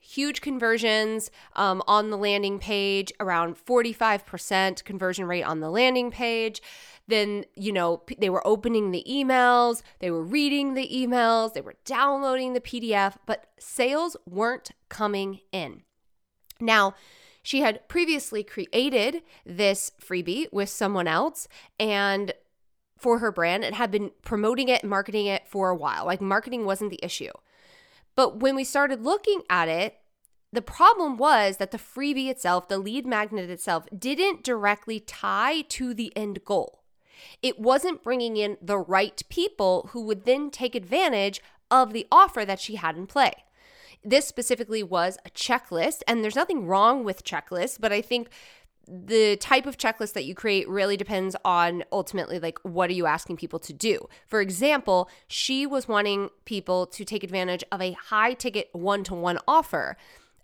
huge 0.00 0.40
conversions 0.40 1.30
um, 1.54 1.82
on 1.86 2.10
the 2.10 2.16
landing 2.16 2.58
page, 2.58 3.12
around 3.18 3.56
45% 3.56 4.84
conversion 4.84 5.26
rate 5.26 5.42
on 5.42 5.60
the 5.60 5.70
landing 5.70 6.10
page. 6.10 6.62
Then, 7.08 7.44
you 7.56 7.72
know, 7.72 8.02
they 8.18 8.30
were 8.30 8.46
opening 8.46 8.90
the 8.90 9.04
emails, 9.08 9.82
they 9.98 10.10
were 10.10 10.22
reading 10.22 10.74
the 10.74 10.88
emails, 10.88 11.54
they 11.54 11.60
were 11.60 11.76
downloading 11.84 12.52
the 12.52 12.60
PDF, 12.60 13.16
but 13.26 13.46
sales 13.58 14.16
weren't 14.26 14.70
coming 14.88 15.40
in. 15.52 15.82
Now, 16.60 16.94
she 17.46 17.60
had 17.60 17.86
previously 17.86 18.42
created 18.42 19.22
this 19.44 19.92
freebie 20.04 20.52
with 20.52 20.68
someone 20.68 21.06
else 21.06 21.46
and 21.78 22.32
for 22.98 23.20
her 23.20 23.30
brand 23.30 23.62
and 23.62 23.76
had 23.76 23.88
been 23.88 24.10
promoting 24.22 24.68
it 24.68 24.82
and 24.82 24.90
marketing 24.90 25.26
it 25.26 25.46
for 25.46 25.70
a 25.70 25.76
while. 25.76 26.04
Like 26.04 26.20
marketing 26.20 26.64
wasn't 26.64 26.90
the 26.90 26.98
issue. 27.04 27.30
But 28.16 28.40
when 28.40 28.56
we 28.56 28.64
started 28.64 29.04
looking 29.04 29.42
at 29.48 29.68
it, 29.68 29.94
the 30.52 30.60
problem 30.60 31.16
was 31.18 31.58
that 31.58 31.70
the 31.70 31.78
freebie 31.78 32.30
itself, 32.30 32.66
the 32.66 32.78
lead 32.78 33.06
magnet 33.06 33.48
itself, 33.48 33.86
didn't 33.96 34.42
directly 34.42 34.98
tie 34.98 35.60
to 35.60 35.94
the 35.94 36.12
end 36.16 36.44
goal. 36.44 36.82
It 37.42 37.60
wasn't 37.60 38.02
bringing 38.02 38.36
in 38.36 38.56
the 38.60 38.78
right 38.78 39.22
people 39.28 39.90
who 39.92 40.02
would 40.02 40.24
then 40.24 40.50
take 40.50 40.74
advantage 40.74 41.40
of 41.70 41.92
the 41.92 42.08
offer 42.10 42.44
that 42.44 42.58
she 42.58 42.74
had 42.74 42.96
in 42.96 43.06
play. 43.06 43.44
This 44.06 44.24
specifically 44.28 44.84
was 44.84 45.18
a 45.26 45.30
checklist, 45.30 46.02
and 46.06 46.22
there's 46.22 46.36
nothing 46.36 46.64
wrong 46.64 47.02
with 47.02 47.24
checklists, 47.24 47.76
but 47.80 47.92
I 47.92 48.00
think 48.00 48.28
the 48.86 49.36
type 49.38 49.66
of 49.66 49.76
checklist 49.76 50.12
that 50.12 50.24
you 50.24 50.32
create 50.32 50.68
really 50.68 50.96
depends 50.96 51.34
on 51.44 51.82
ultimately 51.90 52.38
like 52.38 52.60
what 52.62 52.88
are 52.88 52.92
you 52.92 53.06
asking 53.06 53.36
people 53.36 53.58
to 53.58 53.72
do. 53.72 54.08
For 54.28 54.40
example, 54.40 55.10
she 55.26 55.66
was 55.66 55.88
wanting 55.88 56.30
people 56.44 56.86
to 56.86 57.04
take 57.04 57.24
advantage 57.24 57.64
of 57.72 57.82
a 57.82 57.92
high 57.92 58.34
ticket 58.34 58.68
one-to-one 58.70 59.40
offer 59.48 59.96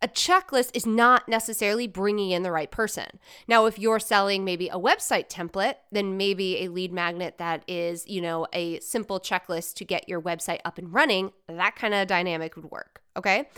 a 0.03 0.09
checklist 0.09 0.71
is 0.75 0.85
not 0.85 1.29
necessarily 1.29 1.87
bringing 1.87 2.33
in 2.33 2.43
the 2.43 2.51
right 2.51 2.71
person. 2.71 3.07
Now, 3.47 3.67
if 3.67 3.79
you're 3.79 4.01
selling 4.01 4.45
maybe 4.45 4.69
a 4.69 4.79
website 4.79 5.29
template, 5.29 5.77
then 5.93 6.17
maybe 6.17 6.65
a 6.65 6.69
lead 6.69 6.93
magnet 6.93 7.39
that 7.39 7.63
is, 7.69 8.07
you 8.09 8.21
know, 8.21 8.47
a 8.53 8.81
simple 8.81 9.21
checklist 9.21 9.75
to 9.75 9.85
get 9.85 10.09
your 10.09 10.21
website 10.21 10.59
up 10.65 10.77
and 10.77 10.93
running, 10.93 11.31
that 11.49 11.77
kind 11.77 11.95
of 11.95 12.09
dynamic 12.09 12.57
would 12.57 12.71
work. 12.71 13.01
Okay. 13.17 13.49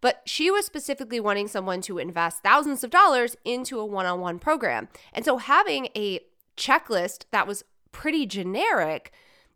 But 0.00 0.22
she 0.26 0.50
was 0.50 0.66
specifically 0.66 1.20
wanting 1.20 1.48
someone 1.48 1.80
to 1.82 1.98
invest 1.98 2.42
thousands 2.42 2.82
of 2.84 2.90
dollars 2.90 3.36
into 3.44 3.78
a 3.78 3.86
one 3.86 4.06
on 4.06 4.20
one 4.20 4.38
program. 4.38 4.88
And 5.12 5.24
so 5.24 5.38
having 5.38 5.88
a 5.96 6.20
checklist 6.56 7.24
that 7.30 7.46
was 7.46 7.64
pretty 7.92 8.26
generic 8.26 9.12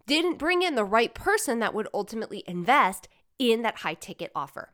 didn't 0.07 0.39
bring 0.39 0.63
in 0.63 0.77
the 0.77 0.85
right 0.85 1.13
person 1.13 1.59
that 1.59 1.75
would 1.75 1.89
ultimately 1.93 2.45
invest 2.47 3.09
in 3.39 3.63
that 3.63 3.79
high 3.79 3.95
ticket 3.95 4.31
offer. 4.35 4.73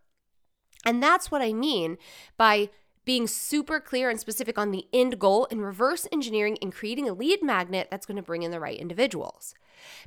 And 0.87 1.03
that's 1.03 1.31
what 1.31 1.43
I 1.43 1.53
mean 1.53 1.99
by 2.39 2.71
being 3.05 3.27
super 3.27 3.81
clear 3.81 4.09
and 4.09 4.19
specific 4.19 4.59
on 4.59 4.71
the 4.71 4.87
end 4.93 5.19
goal 5.19 5.47
and 5.51 5.63
reverse 5.63 6.07
engineering 6.13 6.59
and 6.63 6.75
creating 6.75 7.09
a 7.09 7.13
lead 7.13 7.43
magnet 7.43 7.89
that's 7.91 8.07
going 8.07 8.17
to 8.17 8.23
bring 8.23 8.43
in 8.43 8.51
the 8.51 8.61
right 8.61 8.79
individuals. 8.79 9.55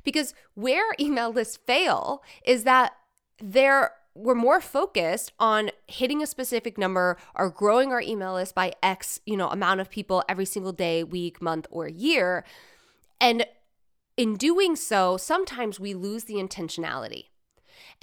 Because 0.02 0.34
where 0.54 0.94
email 1.00 1.30
lists 1.30 1.56
fail 1.56 2.22
is 2.44 2.64
that 2.64 2.92
they're 3.40 3.92
we're 4.12 4.34
more 4.34 4.60
focused 4.60 5.32
on 5.38 5.70
hitting 5.86 6.20
a 6.20 6.26
specific 6.26 6.76
number 6.76 7.16
or 7.36 7.48
growing 7.48 7.92
our 7.92 8.00
email 8.00 8.34
list 8.34 8.56
by 8.56 8.72
X, 8.82 9.20
you 9.24 9.36
know, 9.36 9.48
amount 9.48 9.80
of 9.80 9.88
people 9.88 10.24
every 10.28 10.44
single 10.44 10.72
day, 10.72 11.04
week, 11.04 11.40
month, 11.40 11.68
or 11.70 11.86
year. 11.86 12.44
And 13.20 13.46
in 14.16 14.36
doing 14.36 14.74
so, 14.74 15.16
sometimes 15.16 15.78
we 15.78 15.94
lose 15.94 16.24
the 16.24 16.34
intentionality. 16.34 17.26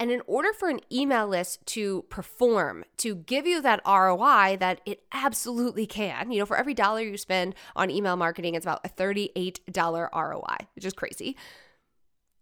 And 0.00 0.12
in 0.12 0.22
order 0.26 0.52
for 0.52 0.68
an 0.68 0.80
email 0.92 1.26
list 1.26 1.66
to 1.66 2.02
perform, 2.08 2.84
to 2.98 3.16
give 3.16 3.46
you 3.46 3.60
that 3.62 3.80
ROI 3.84 4.56
that 4.60 4.80
it 4.86 5.02
absolutely 5.12 5.86
can, 5.86 6.30
you 6.30 6.38
know, 6.38 6.46
for 6.46 6.56
every 6.56 6.74
dollar 6.74 7.00
you 7.00 7.16
spend 7.16 7.56
on 7.74 7.90
email 7.90 8.16
marketing, 8.16 8.54
it's 8.54 8.64
about 8.64 8.80
a 8.84 8.88
$38 8.88 10.08
ROI, 10.14 10.56
which 10.76 10.84
is 10.84 10.92
crazy. 10.92 11.36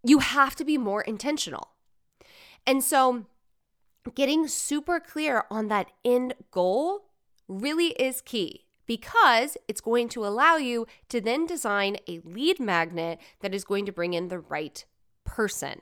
You 0.03 0.19
have 0.19 0.55
to 0.57 0.63
be 0.63 0.77
more 0.77 1.01
intentional. 1.01 1.69
And 2.67 2.83
so, 2.83 3.25
getting 4.13 4.47
super 4.47 4.99
clear 4.99 5.45
on 5.49 5.67
that 5.67 5.87
end 6.05 6.35
goal 6.51 7.05
really 7.47 7.87
is 7.93 8.21
key 8.21 8.65
because 8.85 9.57
it's 9.67 9.81
going 9.81 10.09
to 10.09 10.25
allow 10.25 10.57
you 10.57 10.85
to 11.09 11.19
then 11.19 11.45
design 11.45 11.97
a 12.07 12.19
lead 12.23 12.59
magnet 12.59 13.19
that 13.41 13.53
is 13.53 13.63
going 13.63 13.85
to 13.85 13.91
bring 13.91 14.13
in 14.13 14.27
the 14.27 14.39
right 14.39 14.85
person. 15.25 15.81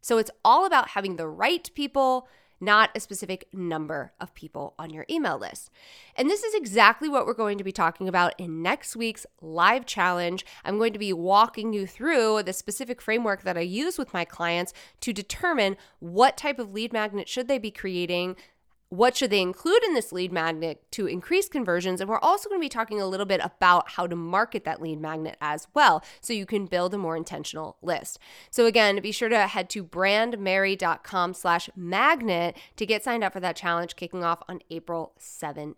So 0.00 0.18
it's 0.18 0.30
all 0.44 0.66
about 0.66 0.90
having 0.90 1.16
the 1.16 1.28
right 1.28 1.68
people, 1.74 2.28
not 2.60 2.90
a 2.94 3.00
specific 3.00 3.46
number 3.52 4.12
of 4.20 4.34
people 4.34 4.74
on 4.78 4.90
your 4.90 5.06
email 5.08 5.38
list. 5.38 5.70
And 6.16 6.28
this 6.28 6.42
is 6.42 6.54
exactly 6.54 7.08
what 7.08 7.26
we're 7.26 7.34
going 7.34 7.58
to 7.58 7.64
be 7.64 7.72
talking 7.72 8.08
about 8.08 8.34
in 8.38 8.62
next 8.62 8.96
week's 8.96 9.26
live 9.40 9.86
challenge. 9.86 10.44
I'm 10.64 10.78
going 10.78 10.92
to 10.92 10.98
be 10.98 11.12
walking 11.12 11.72
you 11.72 11.86
through 11.86 12.42
the 12.42 12.52
specific 12.52 13.00
framework 13.00 13.42
that 13.42 13.56
I 13.56 13.62
use 13.62 13.98
with 13.98 14.12
my 14.12 14.24
clients 14.24 14.72
to 15.00 15.12
determine 15.12 15.76
what 16.00 16.36
type 16.36 16.58
of 16.58 16.72
lead 16.72 16.92
magnet 16.92 17.28
should 17.28 17.48
they 17.48 17.58
be 17.58 17.70
creating 17.70 18.36
what 18.90 19.16
should 19.16 19.30
they 19.30 19.40
include 19.40 19.82
in 19.84 19.94
this 19.94 20.12
lead 20.12 20.32
magnet 20.32 20.82
to 20.92 21.06
increase 21.06 21.48
conversions? 21.48 22.00
And 22.00 22.08
we're 22.08 22.18
also 22.18 22.48
going 22.48 22.60
to 22.60 22.64
be 22.64 22.68
talking 22.68 23.00
a 23.00 23.06
little 23.06 23.26
bit 23.26 23.40
about 23.42 23.90
how 23.90 24.06
to 24.06 24.16
market 24.16 24.64
that 24.64 24.80
lead 24.80 25.00
magnet 25.00 25.36
as 25.40 25.66
well 25.74 26.02
so 26.20 26.32
you 26.32 26.46
can 26.46 26.66
build 26.66 26.94
a 26.94 26.98
more 26.98 27.16
intentional 27.16 27.76
list. 27.82 28.18
So 28.50 28.66
again 28.66 29.00
be 29.00 29.12
sure 29.12 29.28
to 29.28 29.46
head 29.46 29.70
to 29.70 29.84
brandmerry.com 29.84 31.34
slash 31.34 31.70
magnet 31.76 32.56
to 32.76 32.86
get 32.86 33.04
signed 33.04 33.24
up 33.24 33.32
for 33.32 33.40
that 33.40 33.56
challenge 33.56 33.96
kicking 33.96 34.24
off 34.24 34.42
on 34.48 34.60
april 34.70 35.12
17th 35.18 35.74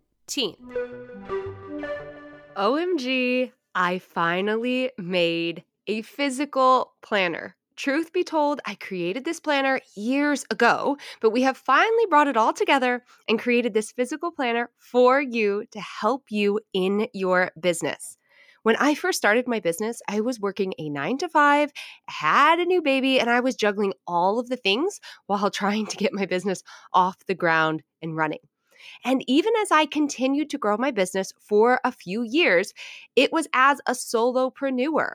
omg 2.57 3.53
i 3.75 3.99
finally 3.99 4.91
made 4.99 5.65
a 5.87 6.03
physical 6.03 6.93
planner 7.03 7.57
Truth 7.81 8.13
be 8.13 8.25
told, 8.25 8.61
I 8.67 8.75
created 8.75 9.25
this 9.25 9.41
planner 9.41 9.81
years 9.97 10.45
ago, 10.51 10.99
but 11.23 11.31
we 11.31 11.41
have 11.45 11.57
finally 11.57 12.05
brought 12.11 12.29
it 12.29 12.37
all 12.37 12.53
together 12.53 13.03
and 13.27 13.39
created 13.39 13.73
this 13.73 13.91
physical 13.91 14.31
planner 14.31 14.69
for 14.77 15.19
you 15.19 15.65
to 15.71 15.81
help 15.81 16.25
you 16.29 16.61
in 16.75 17.09
your 17.15 17.53
business. 17.59 18.19
When 18.65 18.77
I 18.77 18.95
first 18.95 19.17
started 19.17 19.49
my 19.49 19.61
business, 19.61 20.03
I 20.07 20.21
was 20.21 20.39
working 20.39 20.75
a 20.79 20.91
nine 20.91 21.17
to 21.17 21.29
five, 21.31 21.73
had 22.07 22.59
a 22.59 22.67
new 22.67 22.83
baby, 22.83 23.19
and 23.19 23.31
I 23.31 23.41
was 23.41 23.57
juggling 23.57 23.95
all 24.07 24.39
of 24.39 24.51
the 24.51 24.59
things 24.59 25.01
while 25.25 25.51
trying 25.51 25.87
to 25.87 25.97
get 25.97 26.13
my 26.13 26.27
business 26.27 26.63
off 26.93 27.25
the 27.25 27.35
ground 27.35 27.83
and 28.03 28.15
running. 28.15 28.41
And 29.07 29.25
even 29.27 29.55
as 29.63 29.71
I 29.71 29.87
continued 29.87 30.51
to 30.51 30.59
grow 30.59 30.77
my 30.77 30.91
business 30.91 31.33
for 31.41 31.81
a 31.83 31.93
few 31.93 32.25
years, 32.25 32.75
it 33.17 33.33
was 33.33 33.49
as 33.55 33.81
a 33.87 33.93
solopreneur. 33.93 35.15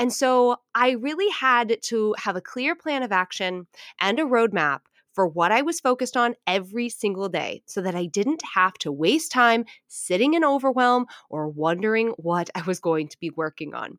And 0.00 0.10
so 0.10 0.56
I 0.74 0.92
really 0.92 1.28
had 1.28 1.76
to 1.82 2.14
have 2.16 2.34
a 2.34 2.40
clear 2.40 2.74
plan 2.74 3.02
of 3.02 3.12
action 3.12 3.66
and 4.00 4.18
a 4.18 4.22
roadmap 4.22 4.78
for 5.12 5.28
what 5.28 5.52
I 5.52 5.60
was 5.60 5.78
focused 5.78 6.16
on 6.16 6.36
every 6.46 6.88
single 6.88 7.28
day 7.28 7.62
so 7.66 7.82
that 7.82 7.94
I 7.94 8.06
didn't 8.06 8.40
have 8.54 8.72
to 8.78 8.90
waste 8.90 9.30
time 9.30 9.66
sitting 9.88 10.32
in 10.32 10.42
overwhelm 10.42 11.04
or 11.28 11.50
wondering 11.50 12.14
what 12.16 12.48
I 12.54 12.62
was 12.62 12.80
going 12.80 13.08
to 13.08 13.20
be 13.20 13.28
working 13.28 13.74
on. 13.74 13.98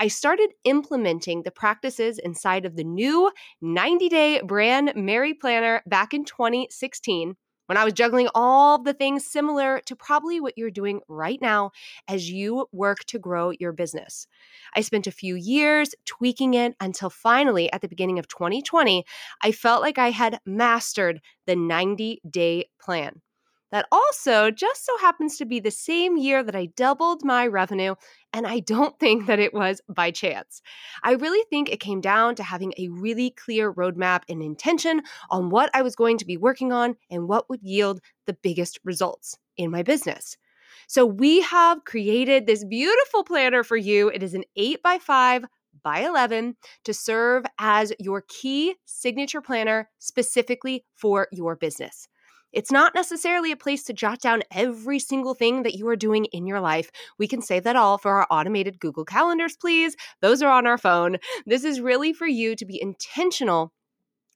I 0.00 0.08
started 0.08 0.50
implementing 0.64 1.44
the 1.44 1.52
practices 1.52 2.18
inside 2.18 2.66
of 2.66 2.74
the 2.74 2.82
new 2.82 3.30
90 3.62 4.08
day 4.08 4.40
brand 4.42 4.94
Merry 4.96 5.32
Planner 5.32 5.84
back 5.86 6.12
in 6.12 6.24
2016 6.24 7.36
when 7.70 7.76
I 7.76 7.84
was 7.84 7.92
juggling 7.92 8.28
all 8.34 8.82
the 8.82 8.92
things 8.92 9.24
similar 9.24 9.80
to 9.86 9.94
probably 9.94 10.40
what 10.40 10.58
you're 10.58 10.72
doing 10.72 11.02
right 11.06 11.40
now 11.40 11.70
as 12.08 12.28
you 12.28 12.66
work 12.72 13.04
to 13.04 13.18
grow 13.20 13.52
your 13.60 13.70
business. 13.70 14.26
I 14.74 14.80
spent 14.80 15.06
a 15.06 15.12
few 15.12 15.36
years 15.36 15.94
tweaking 16.04 16.54
it 16.54 16.74
until 16.80 17.10
finally, 17.10 17.72
at 17.72 17.80
the 17.80 17.86
beginning 17.86 18.18
of 18.18 18.26
2020, 18.26 19.04
I 19.44 19.52
felt 19.52 19.82
like 19.82 19.98
I 19.98 20.10
had 20.10 20.40
mastered 20.44 21.20
the 21.46 21.54
90 21.54 22.20
day 22.28 22.64
plan. 22.80 23.22
That 23.70 23.86
also 23.92 24.50
just 24.50 24.84
so 24.84 24.96
happens 24.98 25.36
to 25.36 25.44
be 25.44 25.60
the 25.60 25.70
same 25.70 26.16
year 26.16 26.42
that 26.42 26.56
I 26.56 26.66
doubled 26.66 27.24
my 27.24 27.46
revenue, 27.46 27.94
and 28.32 28.46
I 28.46 28.60
don't 28.60 28.98
think 29.00 29.26
that 29.26 29.38
it 29.38 29.54
was 29.54 29.80
by 29.88 30.10
chance. 30.10 30.60
I 31.02 31.12
really 31.12 31.44
think 31.50 31.68
it 31.68 31.80
came 31.80 32.00
down 32.00 32.34
to 32.36 32.42
having 32.42 32.72
a 32.76 32.88
really 32.88 33.30
clear 33.30 33.72
roadmap 33.72 34.22
and 34.28 34.42
intention 34.42 35.02
on 35.30 35.50
what 35.50 35.70
I 35.74 35.82
was 35.82 35.96
going 35.96 36.18
to 36.18 36.26
be 36.26 36.36
working 36.36 36.72
on 36.72 36.96
and 37.10 37.28
what 37.28 37.48
would 37.48 37.62
yield 37.62 38.00
the 38.26 38.34
biggest 38.34 38.78
results 38.84 39.38
in 39.56 39.70
my 39.70 39.82
business. 39.82 40.36
So, 40.88 41.06
we 41.06 41.40
have 41.42 41.84
created 41.84 42.46
this 42.46 42.64
beautiful 42.64 43.22
planner 43.22 43.62
for 43.62 43.76
you. 43.76 44.08
It 44.08 44.22
is 44.22 44.34
an 44.34 44.44
8 44.56 44.82
by 44.82 44.98
5 44.98 45.44
by 45.82 46.00
11 46.00 46.56
to 46.84 46.94
serve 46.94 47.44
as 47.58 47.92
your 47.98 48.24
key 48.28 48.74
signature 48.86 49.40
planner 49.40 49.88
specifically 49.98 50.84
for 50.96 51.28
your 51.32 51.56
business. 51.56 52.08
It's 52.52 52.70
not 52.72 52.94
necessarily 52.94 53.52
a 53.52 53.56
place 53.56 53.84
to 53.84 53.92
jot 53.92 54.20
down 54.20 54.42
every 54.50 54.98
single 54.98 55.34
thing 55.34 55.62
that 55.62 55.74
you 55.74 55.86
are 55.88 55.96
doing 55.96 56.26
in 56.26 56.46
your 56.46 56.60
life. 56.60 56.90
We 57.18 57.28
can 57.28 57.42
save 57.42 57.64
that 57.64 57.76
all 57.76 57.98
for 57.98 58.12
our 58.12 58.26
automated 58.30 58.80
Google 58.80 59.04
Calendars, 59.04 59.56
please. 59.56 59.96
Those 60.20 60.42
are 60.42 60.50
on 60.50 60.66
our 60.66 60.78
phone. 60.78 61.16
This 61.46 61.64
is 61.64 61.80
really 61.80 62.12
for 62.12 62.26
you 62.26 62.56
to 62.56 62.64
be 62.64 62.80
intentional 62.80 63.72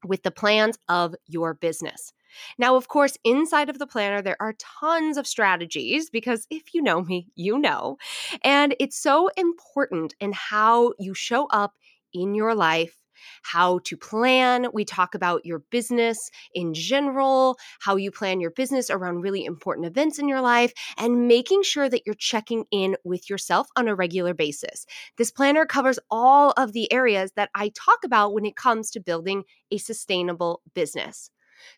with 0.05 0.23
the 0.23 0.31
plans 0.31 0.79
of 0.89 1.15
your 1.27 1.55
business. 1.55 2.13
Now, 2.59 2.77
of 2.77 2.89
course, 2.89 3.17
inside 3.25 3.71
of 3.71 3.79
the 3.79 3.87
planner, 3.87 4.21
there 4.21 4.37
are 4.41 4.55
tons 4.81 5.17
of 5.17 5.27
strategies 5.27 6.11
because 6.11 6.47
if 6.51 6.75
you 6.75 6.83
know 6.83 7.03
me, 7.03 7.29
you 7.37 7.59
know. 7.59 7.97
And 8.43 8.75
it's 8.81 8.99
so 9.01 9.29
important 9.37 10.15
in 10.21 10.33
how 10.33 10.93
you 10.99 11.15
show 11.15 11.47
up 11.47 11.75
in 12.13 12.35
your 12.35 12.55
life 12.55 12.97
how 13.43 13.79
to 13.85 13.97
plan. 13.97 14.67
We 14.73 14.85
talk 14.85 15.15
about 15.15 15.45
your 15.45 15.61
business 15.71 16.31
in 16.55 16.75
general, 16.75 17.57
how 17.81 17.97
you 17.97 18.11
plan 18.11 18.41
your 18.41 18.51
business 18.51 18.91
around 18.91 19.21
really 19.21 19.45
important 19.45 19.87
events 19.87 20.19
in 20.19 20.29
your 20.29 20.41
life, 20.41 20.73
and 20.97 21.29
making 21.29 21.63
sure 21.63 21.89
that 21.89 22.03
you're 22.07 22.15
checking 22.15 22.65
in 22.71 22.97
with 23.05 23.29
yourself 23.31 23.69
on 23.77 23.89
a 23.89 23.95
regular 23.95 24.35
basis. 24.35 24.87
This 25.17 25.31
planner 25.31 25.67
covers 25.67 25.99
all 26.11 26.53
of 26.57 26.73
the 26.73 26.93
areas 26.93 27.33
that 27.37 27.51
I 27.55 27.71
talk 27.75 28.05
about 28.05 28.35
when 28.35 28.47
it 28.47 28.57
comes 28.57 28.91
to 28.93 29.01
building 29.01 29.45
a 29.71 29.79
sustainable 29.79 30.63
business. 30.75 31.31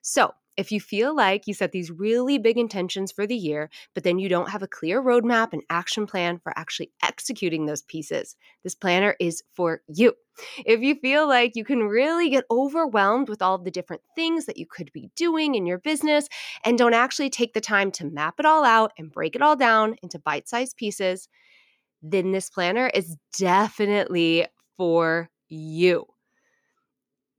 So, 0.02 0.32
if 0.56 0.72
you 0.72 0.80
feel 0.80 1.14
like 1.14 1.46
you 1.46 1.52
set 1.52 1.72
these 1.72 1.90
really 1.90 2.38
big 2.38 2.56
intentions 2.56 3.12
for 3.12 3.26
the 3.26 3.36
year, 3.36 3.68
but 3.94 4.04
then 4.04 4.18
you 4.18 4.28
don't 4.30 4.48
have 4.48 4.62
a 4.62 4.66
clear 4.68 5.02
roadmap 5.02 5.52
and 5.52 5.62
action 5.68 6.06
plan 6.06 6.38
for 6.38 6.52
actually 6.58 6.92
executing 7.02 7.66
those 7.66 7.82
pieces, 7.82 8.36
this 8.64 8.74
planner 8.74 9.16
is 9.20 9.42
for 9.54 9.82
you. 9.86 10.14
If 10.64 10.80
you 10.80 10.94
feel 10.94 11.26
like 11.26 11.56
you 11.56 11.64
can 11.64 11.84
really 11.84 12.28
get 12.30 12.44
overwhelmed 12.50 13.28
with 13.28 13.42
all 13.42 13.58
the 13.58 13.70
different 13.70 14.02
things 14.14 14.46
that 14.46 14.56
you 14.56 14.66
could 14.66 14.92
be 14.92 15.10
doing 15.16 15.54
in 15.54 15.66
your 15.66 15.78
business 15.78 16.28
and 16.64 16.78
don't 16.78 16.94
actually 16.94 17.30
take 17.30 17.54
the 17.54 17.60
time 17.60 17.90
to 17.92 18.04
map 18.06 18.34
it 18.38 18.46
all 18.46 18.64
out 18.64 18.92
and 18.98 19.12
break 19.12 19.34
it 19.34 19.42
all 19.42 19.56
down 19.56 19.96
into 20.02 20.18
bite 20.18 20.48
sized 20.48 20.76
pieces, 20.76 21.28
then 22.02 22.32
this 22.32 22.50
planner 22.50 22.90
is 22.94 23.16
definitely 23.38 24.46
for 24.76 25.30
you. 25.48 26.06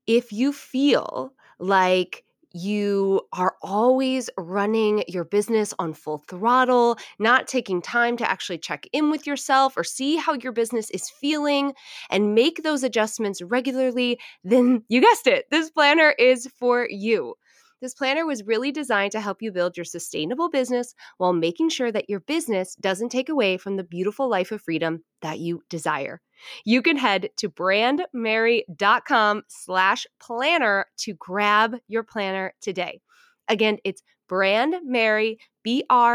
If 0.06 0.32
you 0.32 0.54
feel 0.54 1.34
like 1.60 2.24
you 2.58 3.22
are 3.34 3.56
always 3.62 4.30
running 4.38 5.04
your 5.08 5.24
business 5.24 5.74
on 5.80 5.94
full 5.94 6.24
throttle, 6.28 6.98
not 7.20 7.48
taking 7.48 7.82
time 7.82 8.18
to 8.18 8.30
actually 8.30 8.58
check 8.58 8.88
in 8.92 9.10
with 9.10 9.28
yourself 9.28 9.78
or 9.78 9.84
see 9.84 10.16
how 10.18 10.34
your 10.34 10.52
business 10.52 10.90
is 10.90 11.10
feeling 11.10 11.74
and 12.10 12.36
make 12.36 12.64
those 12.64 12.84
adjustments 12.84 13.42
regularly, 13.42 14.20
then 14.44 14.84
you 14.90 15.02
guessed 15.02 15.28
it, 15.28 15.46
this 15.52 15.70
planner 15.70 16.12
is 16.18 16.48
for 16.60 16.88
you. 16.90 17.36
This 17.82 17.94
planner 17.94 18.26
was 18.26 18.44
really 18.44 18.72
designed 18.72 19.12
to 19.12 19.22
help 19.22 19.42
you 19.42 19.52
build 19.52 19.78
your 19.78 19.86
sustainable 19.86 20.50
business 20.50 20.96
while 21.18 21.34
making 21.34 21.70
sure 21.70 21.92
that 21.92 22.10
your 22.10 22.22
business 22.22 22.76
doesn't 22.76 23.10
take 23.10 23.30
away 23.30 23.58
from 23.58 23.76
the 23.76 23.84
beautiful 23.84 24.28
life 24.28 24.52
of 24.52 24.62
freedom 24.62 25.04
that 25.22 25.40
you 25.40 25.62
desire. 25.70 26.22
You 26.66 26.82
can 26.82 26.98
head 26.98 27.30
to 27.38 27.50
brandmerry.com 27.50 29.44
slash 29.48 30.08
planner 30.20 30.88
to 30.98 31.14
grab 31.14 31.76
your 31.88 32.04
planner 32.04 32.54
today. 32.62 33.02
Again, 33.48 33.78
it's 33.84 34.02
brandmerry, 34.30 35.38
B-R-A-N-D-M-E-R-R-Y 35.64 36.10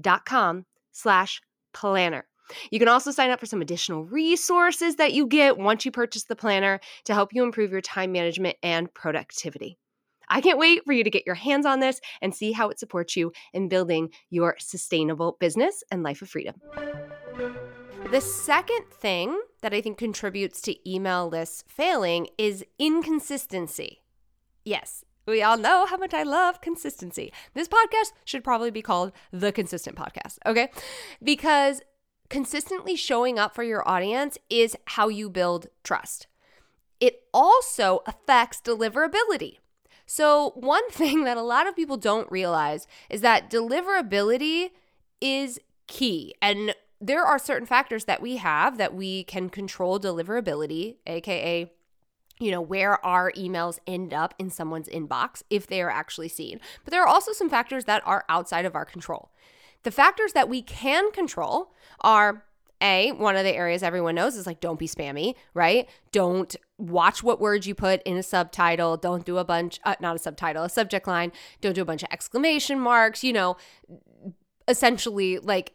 dot 0.00 0.24
com 0.24 0.64
slash 0.92 1.42
planner. 1.72 2.29
You 2.70 2.78
can 2.78 2.88
also 2.88 3.10
sign 3.10 3.30
up 3.30 3.40
for 3.40 3.46
some 3.46 3.62
additional 3.62 4.04
resources 4.04 4.96
that 4.96 5.12
you 5.12 5.26
get 5.26 5.58
once 5.58 5.84
you 5.84 5.90
purchase 5.90 6.24
the 6.24 6.36
planner 6.36 6.80
to 7.04 7.14
help 7.14 7.32
you 7.32 7.42
improve 7.42 7.72
your 7.72 7.80
time 7.80 8.12
management 8.12 8.56
and 8.62 8.92
productivity. 8.92 9.78
I 10.28 10.40
can't 10.40 10.58
wait 10.58 10.84
for 10.84 10.92
you 10.92 11.02
to 11.02 11.10
get 11.10 11.26
your 11.26 11.34
hands 11.34 11.66
on 11.66 11.80
this 11.80 12.00
and 12.22 12.34
see 12.34 12.52
how 12.52 12.68
it 12.68 12.78
supports 12.78 13.16
you 13.16 13.32
in 13.52 13.68
building 13.68 14.10
your 14.30 14.56
sustainable 14.60 15.36
business 15.40 15.82
and 15.90 16.04
life 16.04 16.22
of 16.22 16.30
freedom. 16.30 16.54
The 18.10 18.20
second 18.20 18.86
thing 18.90 19.40
that 19.62 19.74
I 19.74 19.80
think 19.80 19.98
contributes 19.98 20.60
to 20.62 20.90
email 20.90 21.28
lists 21.28 21.64
failing 21.68 22.28
is 22.38 22.64
inconsistency. 22.78 24.02
Yes, 24.64 25.04
we 25.26 25.42
all 25.42 25.58
know 25.58 25.86
how 25.86 25.96
much 25.96 26.14
I 26.14 26.22
love 26.22 26.60
consistency. 26.60 27.32
This 27.54 27.68
podcast 27.68 28.12
should 28.24 28.42
probably 28.42 28.70
be 28.70 28.82
called 28.82 29.12
the 29.32 29.52
Consistent 29.52 29.96
Podcast, 29.96 30.38
okay? 30.46 30.70
Because 31.22 31.82
consistently 32.30 32.96
showing 32.96 33.38
up 33.38 33.54
for 33.54 33.62
your 33.62 33.86
audience 33.86 34.38
is 34.48 34.76
how 34.86 35.08
you 35.08 35.28
build 35.28 35.66
trust. 35.84 36.26
It 37.00 37.24
also 37.34 38.00
affects 38.06 38.60
deliverability. 38.60 39.58
So, 40.06 40.52
one 40.54 40.88
thing 40.90 41.24
that 41.24 41.36
a 41.36 41.42
lot 41.42 41.66
of 41.66 41.76
people 41.76 41.98
don't 41.98 42.30
realize 42.32 42.86
is 43.10 43.20
that 43.20 43.50
deliverability 43.50 44.70
is 45.20 45.60
key. 45.86 46.34
And 46.40 46.74
there 47.00 47.24
are 47.24 47.38
certain 47.38 47.66
factors 47.66 48.04
that 48.04 48.22
we 48.22 48.36
have 48.36 48.78
that 48.78 48.94
we 48.94 49.24
can 49.24 49.50
control 49.50 49.98
deliverability, 49.98 50.96
aka 51.06 51.70
you 52.40 52.50
know, 52.50 52.60
where 52.60 53.04
our 53.04 53.30
emails 53.32 53.78
end 53.86 54.14
up 54.14 54.34
in 54.38 54.48
someone's 54.48 54.88
inbox 54.88 55.42
if 55.50 55.66
they 55.66 55.82
are 55.82 55.90
actually 55.90 56.28
seen. 56.28 56.58
But 56.84 56.90
there 56.90 57.02
are 57.02 57.06
also 57.06 57.32
some 57.32 57.50
factors 57.50 57.84
that 57.84 58.02
are 58.06 58.24
outside 58.30 58.64
of 58.64 58.74
our 58.74 58.86
control. 58.86 59.30
The 59.82 59.90
factors 59.90 60.32
that 60.32 60.48
we 60.48 60.62
can 60.62 61.10
control 61.12 61.72
are 62.00 62.44
a, 62.82 63.12
one 63.12 63.36
of 63.36 63.44
the 63.44 63.54
areas 63.54 63.82
everyone 63.82 64.14
knows 64.14 64.36
is 64.36 64.46
like, 64.46 64.60
don't 64.60 64.78
be 64.78 64.88
spammy, 64.88 65.34
right? 65.52 65.88
Don't 66.12 66.56
watch 66.78 67.22
what 67.22 67.40
words 67.40 67.66
you 67.66 67.74
put 67.74 68.02
in 68.04 68.16
a 68.16 68.22
subtitle. 68.22 68.96
Don't 68.96 69.24
do 69.24 69.38
a 69.38 69.44
bunch, 69.44 69.78
uh, 69.84 69.96
not 70.00 70.16
a 70.16 70.18
subtitle, 70.18 70.64
a 70.64 70.68
subject 70.70 71.06
line. 71.06 71.30
Don't 71.60 71.74
do 71.74 71.82
a 71.82 71.86
bunch 71.86 72.02
of 72.02 72.08
exclamation 72.10 72.80
marks, 72.80 73.22
you 73.22 73.32
know, 73.32 73.56
essentially 74.66 75.38
like, 75.38 75.74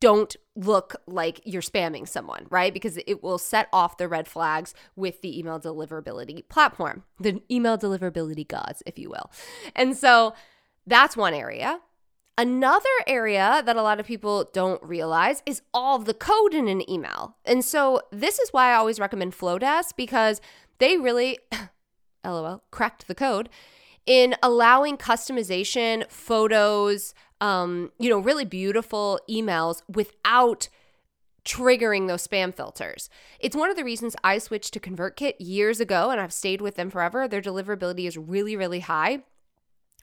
don't 0.00 0.34
look 0.56 0.96
like 1.06 1.40
you're 1.44 1.60
spamming 1.60 2.08
someone, 2.08 2.46
right? 2.48 2.72
Because 2.72 2.98
it 3.06 3.22
will 3.22 3.36
set 3.36 3.68
off 3.70 3.98
the 3.98 4.08
red 4.08 4.26
flags 4.26 4.74
with 4.96 5.20
the 5.20 5.38
email 5.38 5.60
deliverability 5.60 6.48
platform, 6.48 7.02
the 7.18 7.42
email 7.50 7.76
deliverability 7.76 8.48
gods, 8.48 8.82
if 8.86 8.98
you 8.98 9.10
will. 9.10 9.30
And 9.76 9.94
so 9.94 10.34
that's 10.86 11.16
one 11.16 11.34
area. 11.34 11.80
Another 12.40 12.88
area 13.06 13.62
that 13.66 13.76
a 13.76 13.82
lot 13.82 14.00
of 14.00 14.06
people 14.06 14.48
don't 14.54 14.82
realize 14.82 15.42
is 15.44 15.60
all 15.74 15.98
the 15.98 16.14
code 16.14 16.54
in 16.54 16.68
an 16.68 16.88
email. 16.90 17.36
And 17.44 17.62
so 17.62 18.00
this 18.10 18.38
is 18.38 18.50
why 18.50 18.70
I 18.70 18.76
always 18.76 18.98
recommend 18.98 19.34
Flodesk 19.34 19.94
because 19.94 20.40
they 20.78 20.96
really, 20.96 21.38
lol, 22.24 22.62
cracked 22.70 23.08
the 23.08 23.14
code 23.14 23.50
in 24.06 24.36
allowing 24.42 24.96
customization, 24.96 26.10
photos, 26.10 27.12
um, 27.42 27.92
you 27.98 28.08
know, 28.08 28.18
really 28.18 28.46
beautiful 28.46 29.20
emails 29.28 29.82
without 29.86 30.70
triggering 31.44 32.08
those 32.08 32.26
spam 32.26 32.54
filters. 32.54 33.10
It's 33.38 33.54
one 33.54 33.68
of 33.68 33.76
the 33.76 33.84
reasons 33.84 34.16
I 34.24 34.38
switched 34.38 34.72
to 34.72 34.80
ConvertKit 34.80 35.34
years 35.40 35.78
ago 35.78 36.08
and 36.08 36.18
I've 36.18 36.32
stayed 36.32 36.62
with 36.62 36.76
them 36.76 36.88
forever. 36.88 37.28
Their 37.28 37.42
deliverability 37.42 38.06
is 38.06 38.16
really, 38.16 38.56
really 38.56 38.80
high 38.80 39.24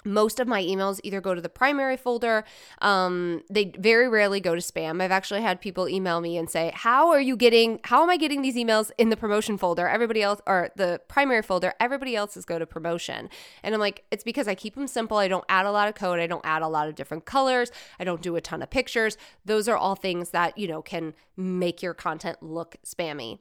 most 0.06 0.40
of 0.40 0.48
my 0.48 0.64
emails 0.64 1.00
either 1.04 1.20
go 1.20 1.34
to 1.34 1.42
the 1.42 1.50
primary 1.50 1.98
folder 1.98 2.44
um, 2.82 3.44
they 3.50 3.74
very 3.78 4.08
rarely 4.08 4.40
go 4.40 4.56
to 4.56 4.62
spam. 4.62 5.02
I've 5.02 5.12
actually 5.12 5.42
had 5.42 5.60
people 5.60 5.90
email 5.90 6.22
me 6.22 6.38
and 6.38 6.50
say 6.50 6.72
how 6.74 7.10
are 7.10 7.20
you 7.20 7.36
getting 7.36 7.80
how 7.84 8.04
am 8.04 8.10
i 8.10 8.18
getting 8.18 8.42
these 8.42 8.56
emails 8.56 8.92
in 8.98 9.10
the 9.10 9.18
promotion 9.18 9.58
folder? 9.58 9.88
Everybody 9.88 10.22
else 10.22 10.42
or 10.46 10.70
the 10.76 11.02
primary 11.08 11.42
folder 11.42 11.74
everybody 11.80 12.16
else's 12.16 12.46
go 12.46 12.60
to 12.60 12.66
promotion. 12.66 13.30
And 13.64 13.74
i'm 13.74 13.82
like 13.82 14.04
it's 14.12 14.24
because 14.24 14.48
i 14.48 14.56
keep 14.56 14.76
them 14.76 14.88
simple. 14.88 15.18
I 15.18 15.28
don't 15.28 15.46
add 15.50 15.66
a 15.66 15.72
lot 15.72 15.88
of 15.88 15.96
code. 15.96 16.20
I 16.20 16.28
don't 16.28 16.46
add 16.46 16.62
a 16.62 16.68
lot 16.68 16.88
of 16.88 16.96
different 16.96 17.26
colors. 17.26 17.72
I 18.00 18.04
don't 18.04 18.22
do 18.22 18.36
a 18.36 18.42
ton 18.42 18.62
of 18.62 18.70
pictures. 18.70 19.18
Those 19.46 19.68
are 19.68 19.78
all 19.78 19.96
things 19.96 20.30
that 20.30 20.58
you 20.58 20.68
know 20.68 20.82
can 20.82 21.14
make 21.36 21.82
your 21.82 21.94
content 21.94 22.42
look 22.42 22.78
spammy. 22.86 23.40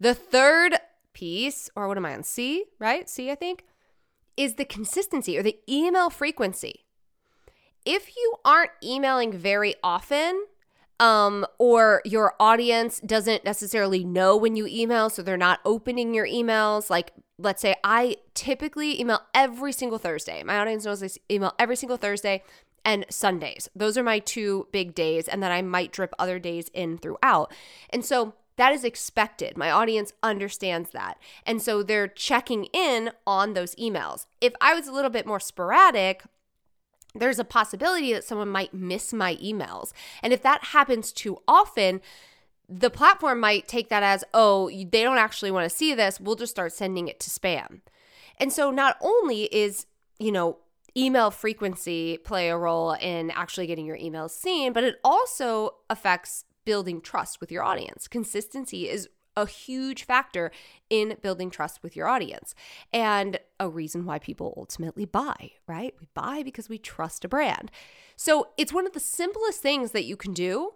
The 0.00 0.14
third 0.14 0.76
piece 1.12 1.68
or 1.74 1.88
what 1.88 1.96
am 1.96 2.06
i 2.06 2.14
on? 2.14 2.22
C 2.22 2.64
right? 2.78 3.08
C 3.08 3.30
i 3.30 3.34
think 3.34 3.64
is 4.38 4.54
the 4.54 4.64
consistency 4.64 5.36
or 5.36 5.42
the 5.42 5.58
email 5.68 6.08
frequency. 6.08 6.86
If 7.84 8.16
you 8.16 8.36
aren't 8.44 8.70
emailing 8.82 9.32
very 9.32 9.74
often, 9.82 10.46
um, 11.00 11.46
or 11.58 12.02
your 12.04 12.34
audience 12.40 13.00
doesn't 13.00 13.44
necessarily 13.44 14.04
know 14.04 14.36
when 14.36 14.56
you 14.56 14.66
email, 14.66 15.10
so 15.10 15.22
they're 15.22 15.36
not 15.36 15.60
opening 15.64 16.14
your 16.14 16.26
emails. 16.26 16.90
Like, 16.90 17.12
let's 17.38 17.62
say 17.62 17.76
I 17.84 18.16
typically 18.34 19.00
email 19.00 19.20
every 19.34 19.72
single 19.72 19.98
Thursday. 19.98 20.42
My 20.42 20.58
audience 20.58 20.84
knows 20.84 21.02
I 21.02 21.08
email 21.30 21.54
every 21.58 21.76
single 21.76 21.96
Thursday 21.96 22.42
and 22.84 23.06
Sundays. 23.10 23.68
Those 23.74 23.98
are 23.98 24.02
my 24.02 24.18
two 24.18 24.68
big 24.72 24.94
days, 24.94 25.28
and 25.28 25.42
then 25.42 25.52
I 25.52 25.62
might 25.62 25.92
drip 25.92 26.14
other 26.18 26.38
days 26.38 26.68
in 26.74 26.98
throughout. 26.98 27.52
And 27.90 28.04
so 28.04 28.34
that 28.58 28.72
is 28.72 28.84
expected. 28.84 29.56
My 29.56 29.70
audience 29.70 30.12
understands 30.22 30.90
that. 30.90 31.18
And 31.46 31.62
so 31.62 31.82
they're 31.82 32.08
checking 32.08 32.64
in 32.66 33.10
on 33.26 33.54
those 33.54 33.74
emails. 33.76 34.26
If 34.40 34.52
I 34.60 34.74
was 34.74 34.86
a 34.86 34.92
little 34.92 35.10
bit 35.10 35.26
more 35.26 35.40
sporadic, 35.40 36.24
there's 37.14 37.38
a 37.38 37.44
possibility 37.44 38.12
that 38.12 38.24
someone 38.24 38.48
might 38.48 38.74
miss 38.74 39.12
my 39.12 39.36
emails. 39.36 39.92
And 40.22 40.32
if 40.32 40.42
that 40.42 40.64
happens 40.64 41.12
too 41.12 41.38
often, 41.48 42.00
the 42.68 42.90
platform 42.90 43.40
might 43.40 43.66
take 43.66 43.88
that 43.88 44.02
as, 44.02 44.24
oh, 44.34 44.68
they 44.68 45.02
don't 45.02 45.18
actually 45.18 45.50
want 45.50 45.68
to 45.68 45.74
see 45.74 45.94
this. 45.94 46.20
We'll 46.20 46.36
just 46.36 46.52
start 46.52 46.72
sending 46.72 47.08
it 47.08 47.18
to 47.20 47.30
spam. 47.30 47.80
And 48.38 48.52
so 48.52 48.70
not 48.70 48.98
only 49.00 49.44
is, 49.44 49.86
you 50.18 50.30
know, 50.30 50.58
email 50.96 51.30
frequency 51.30 52.18
play 52.18 52.48
a 52.48 52.58
role 52.58 52.92
in 52.92 53.30
actually 53.30 53.66
getting 53.66 53.86
your 53.86 53.96
emails 53.96 54.30
seen, 54.30 54.72
but 54.72 54.84
it 54.84 54.96
also 55.04 55.76
affects 55.88 56.44
building 56.68 57.00
trust 57.00 57.40
with 57.40 57.50
your 57.50 57.62
audience. 57.62 58.06
Consistency 58.06 58.90
is 58.90 59.08
a 59.38 59.46
huge 59.46 60.04
factor 60.04 60.50
in 60.90 61.16
building 61.22 61.48
trust 61.48 61.82
with 61.82 61.96
your 61.96 62.06
audience 62.06 62.54
and 62.92 63.40
a 63.58 63.70
reason 63.70 64.04
why 64.04 64.18
people 64.18 64.52
ultimately 64.54 65.06
buy, 65.06 65.52
right? 65.66 65.94
We 65.98 66.08
buy 66.12 66.42
because 66.42 66.68
we 66.68 66.76
trust 66.76 67.24
a 67.24 67.28
brand. 67.28 67.70
So 68.16 68.48
it's 68.58 68.70
one 68.70 68.86
of 68.86 68.92
the 68.92 69.00
simplest 69.00 69.62
things 69.62 69.92
that 69.92 70.04
you 70.04 70.14
can 70.14 70.34
do. 70.34 70.74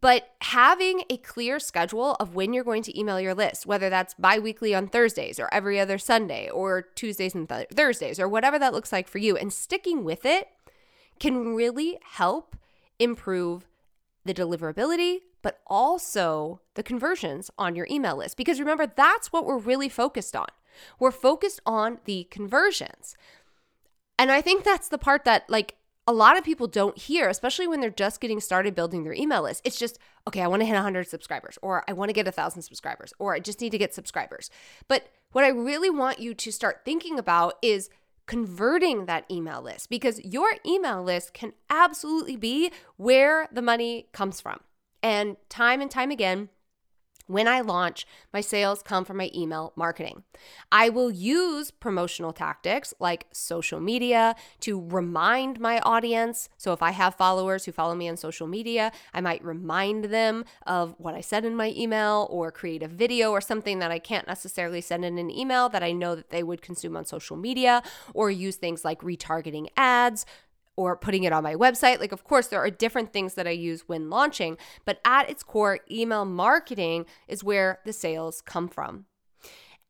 But 0.00 0.30
having 0.40 1.02
a 1.10 1.18
clear 1.18 1.58
schedule 1.58 2.14
of 2.14 2.34
when 2.34 2.54
you're 2.54 2.64
going 2.64 2.84
to 2.84 2.98
email 2.98 3.20
your 3.20 3.34
list, 3.34 3.66
whether 3.66 3.90
that's 3.90 4.14
bi 4.14 4.38
weekly 4.38 4.74
on 4.74 4.88
Thursdays 4.88 5.38
or 5.38 5.52
every 5.52 5.78
other 5.78 5.98
Sunday 5.98 6.48
or 6.48 6.80
Tuesdays 6.94 7.34
and 7.34 7.46
th- 7.46 7.68
Thursdays 7.74 8.18
or 8.18 8.26
whatever 8.26 8.58
that 8.58 8.72
looks 8.72 8.90
like 8.90 9.06
for 9.06 9.18
you, 9.18 9.36
and 9.36 9.52
sticking 9.52 10.02
with 10.02 10.24
it 10.24 10.48
can 11.20 11.54
really 11.54 11.98
help 12.02 12.56
improve 12.98 13.66
the 14.26 14.34
deliverability, 14.34 15.20
but 15.42 15.60
also 15.66 16.60
the 16.74 16.82
conversions 16.82 17.50
on 17.58 17.76
your 17.76 17.86
email 17.90 18.16
list. 18.16 18.36
Because 18.36 18.60
remember, 18.60 18.86
that's 18.86 19.32
what 19.32 19.46
we're 19.46 19.58
really 19.58 19.88
focused 19.88 20.36
on. 20.36 20.46
We're 20.98 21.10
focused 21.10 21.60
on 21.64 21.98
the 22.04 22.24
conversions. 22.30 23.16
And 24.18 24.30
I 24.30 24.40
think 24.40 24.64
that's 24.64 24.88
the 24.88 24.98
part 24.98 25.24
that, 25.24 25.48
like, 25.48 25.76
a 26.08 26.12
lot 26.12 26.38
of 26.38 26.44
people 26.44 26.68
don't 26.68 26.96
hear, 26.96 27.28
especially 27.28 27.66
when 27.66 27.80
they're 27.80 27.90
just 27.90 28.20
getting 28.20 28.40
started 28.40 28.74
building 28.74 29.02
their 29.02 29.12
email 29.12 29.42
list. 29.42 29.62
It's 29.64 29.78
just, 29.78 29.98
okay, 30.28 30.40
I 30.40 30.46
want 30.46 30.60
to 30.60 30.66
hit 30.66 30.74
100 30.74 31.08
subscribers, 31.08 31.58
or 31.62 31.82
I 31.88 31.92
want 31.94 32.10
to 32.10 32.12
get 32.12 32.26
1,000 32.26 32.62
subscribers, 32.62 33.12
or 33.18 33.34
I 33.34 33.40
just 33.40 33.60
need 33.60 33.70
to 33.70 33.78
get 33.78 33.92
subscribers. 33.92 34.48
But 34.86 35.08
what 35.32 35.44
I 35.44 35.48
really 35.48 35.90
want 35.90 36.20
you 36.20 36.32
to 36.34 36.52
start 36.52 36.82
thinking 36.84 37.18
about 37.18 37.54
is 37.60 37.90
converting 38.26 39.06
that 39.06 39.24
email 39.30 39.62
list 39.62 39.88
because 39.88 40.22
your 40.24 40.48
email 40.66 41.02
list 41.02 41.32
can 41.32 41.52
absolutely 41.70 42.36
be 42.36 42.70
where 42.96 43.48
the 43.52 43.62
money 43.62 44.08
comes 44.12 44.40
from. 44.40 44.60
And 45.02 45.36
time 45.48 45.80
and 45.80 45.90
time 45.90 46.10
again, 46.10 46.48
when 47.26 47.48
I 47.48 47.60
launch, 47.60 48.06
my 48.32 48.40
sales 48.40 48.82
come 48.82 49.04
from 49.04 49.16
my 49.16 49.30
email 49.34 49.72
marketing. 49.76 50.22
I 50.70 50.88
will 50.88 51.10
use 51.10 51.70
promotional 51.70 52.32
tactics 52.32 52.94
like 53.00 53.26
social 53.32 53.80
media 53.80 54.34
to 54.60 54.80
remind 54.80 55.58
my 55.58 55.80
audience. 55.80 56.48
So, 56.56 56.72
if 56.72 56.82
I 56.82 56.92
have 56.92 57.14
followers 57.14 57.64
who 57.64 57.72
follow 57.72 57.94
me 57.94 58.08
on 58.08 58.16
social 58.16 58.46
media, 58.46 58.92
I 59.12 59.20
might 59.20 59.44
remind 59.44 60.06
them 60.06 60.44
of 60.66 60.94
what 60.98 61.14
I 61.14 61.20
said 61.20 61.44
in 61.44 61.56
my 61.56 61.72
email 61.76 62.28
or 62.30 62.52
create 62.52 62.82
a 62.82 62.88
video 62.88 63.30
or 63.30 63.40
something 63.40 63.78
that 63.80 63.90
I 63.90 63.98
can't 63.98 64.26
necessarily 64.26 64.80
send 64.80 65.04
in 65.04 65.18
an 65.18 65.30
email 65.30 65.68
that 65.70 65.82
I 65.82 65.92
know 65.92 66.14
that 66.14 66.30
they 66.30 66.42
would 66.42 66.62
consume 66.62 66.96
on 66.96 67.04
social 67.04 67.36
media 67.36 67.82
or 68.14 68.30
use 68.30 68.56
things 68.56 68.84
like 68.84 69.00
retargeting 69.00 69.68
ads 69.76 70.26
or 70.76 70.96
putting 70.96 71.24
it 71.24 71.32
on 71.32 71.42
my 71.42 71.54
website. 71.54 72.00
Like, 72.00 72.12
of 72.12 72.24
course, 72.24 72.48
there 72.48 72.60
are 72.60 72.70
different 72.70 73.12
things 73.12 73.34
that 73.34 73.46
I 73.46 73.50
use 73.50 73.84
when 73.86 74.10
launching, 74.10 74.58
but 74.84 75.00
at 75.04 75.28
its 75.30 75.42
core, 75.42 75.80
email 75.90 76.24
marketing 76.24 77.06
is 77.26 77.42
where 77.42 77.80
the 77.84 77.92
sales 77.92 78.40
come 78.42 78.68
from. 78.68 79.06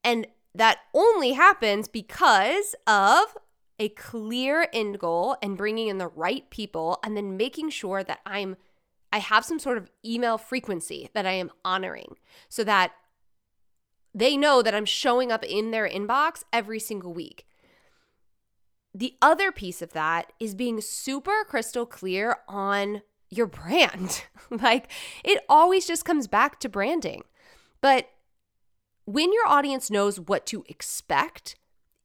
And 0.04 0.26
that 0.54 0.78
only 0.94 1.32
happens 1.32 1.88
because 1.88 2.74
of 2.86 3.36
a 3.78 3.90
clear 3.90 4.68
end 4.72 4.98
goal 4.98 5.36
and 5.42 5.56
bringing 5.56 5.88
in 5.88 5.98
the 5.98 6.08
right 6.08 6.48
people 6.50 6.98
and 7.04 7.16
then 7.16 7.36
making 7.36 7.70
sure 7.70 8.02
that 8.02 8.20
I'm 8.24 8.56
I 9.12 9.18
have 9.18 9.44
some 9.44 9.58
sort 9.58 9.78
of 9.78 9.90
email 10.04 10.36
frequency 10.36 11.10
that 11.14 11.26
I 11.26 11.32
am 11.32 11.50
honoring 11.64 12.16
so 12.48 12.64
that 12.64 12.92
they 14.14 14.36
know 14.36 14.62
that 14.62 14.74
I'm 14.74 14.84
showing 14.84 15.30
up 15.30 15.44
in 15.44 15.70
their 15.70 15.88
inbox 15.88 16.42
every 16.52 16.80
single 16.80 17.12
week. 17.12 17.46
The 18.96 19.14
other 19.20 19.52
piece 19.52 19.82
of 19.82 19.92
that 19.92 20.32
is 20.40 20.54
being 20.54 20.80
super 20.80 21.44
crystal 21.46 21.84
clear 21.84 22.38
on 22.48 23.02
your 23.28 23.46
brand. 23.46 24.24
like 24.50 24.90
it 25.22 25.44
always 25.50 25.86
just 25.86 26.06
comes 26.06 26.26
back 26.26 26.58
to 26.60 26.68
branding. 26.70 27.24
But 27.82 28.08
when 29.04 29.34
your 29.34 29.46
audience 29.46 29.90
knows 29.90 30.18
what 30.18 30.46
to 30.46 30.64
expect 30.66 31.56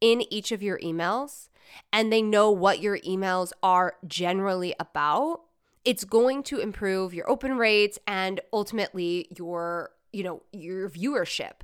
in 0.01 0.21
each 0.33 0.51
of 0.51 0.61
your 0.61 0.79
emails 0.79 1.47
and 1.93 2.11
they 2.11 2.21
know 2.21 2.51
what 2.51 2.81
your 2.81 2.99
emails 2.99 3.53
are 3.63 3.95
generally 4.05 4.75
about, 4.77 5.43
it's 5.85 6.03
going 6.03 6.43
to 6.43 6.59
improve 6.59 7.13
your 7.13 7.29
open 7.29 7.57
rates 7.57 7.99
and 8.05 8.41
ultimately 8.51 9.27
your, 9.37 9.91
you 10.11 10.23
know, 10.23 10.43
your 10.51 10.89
viewership 10.89 11.61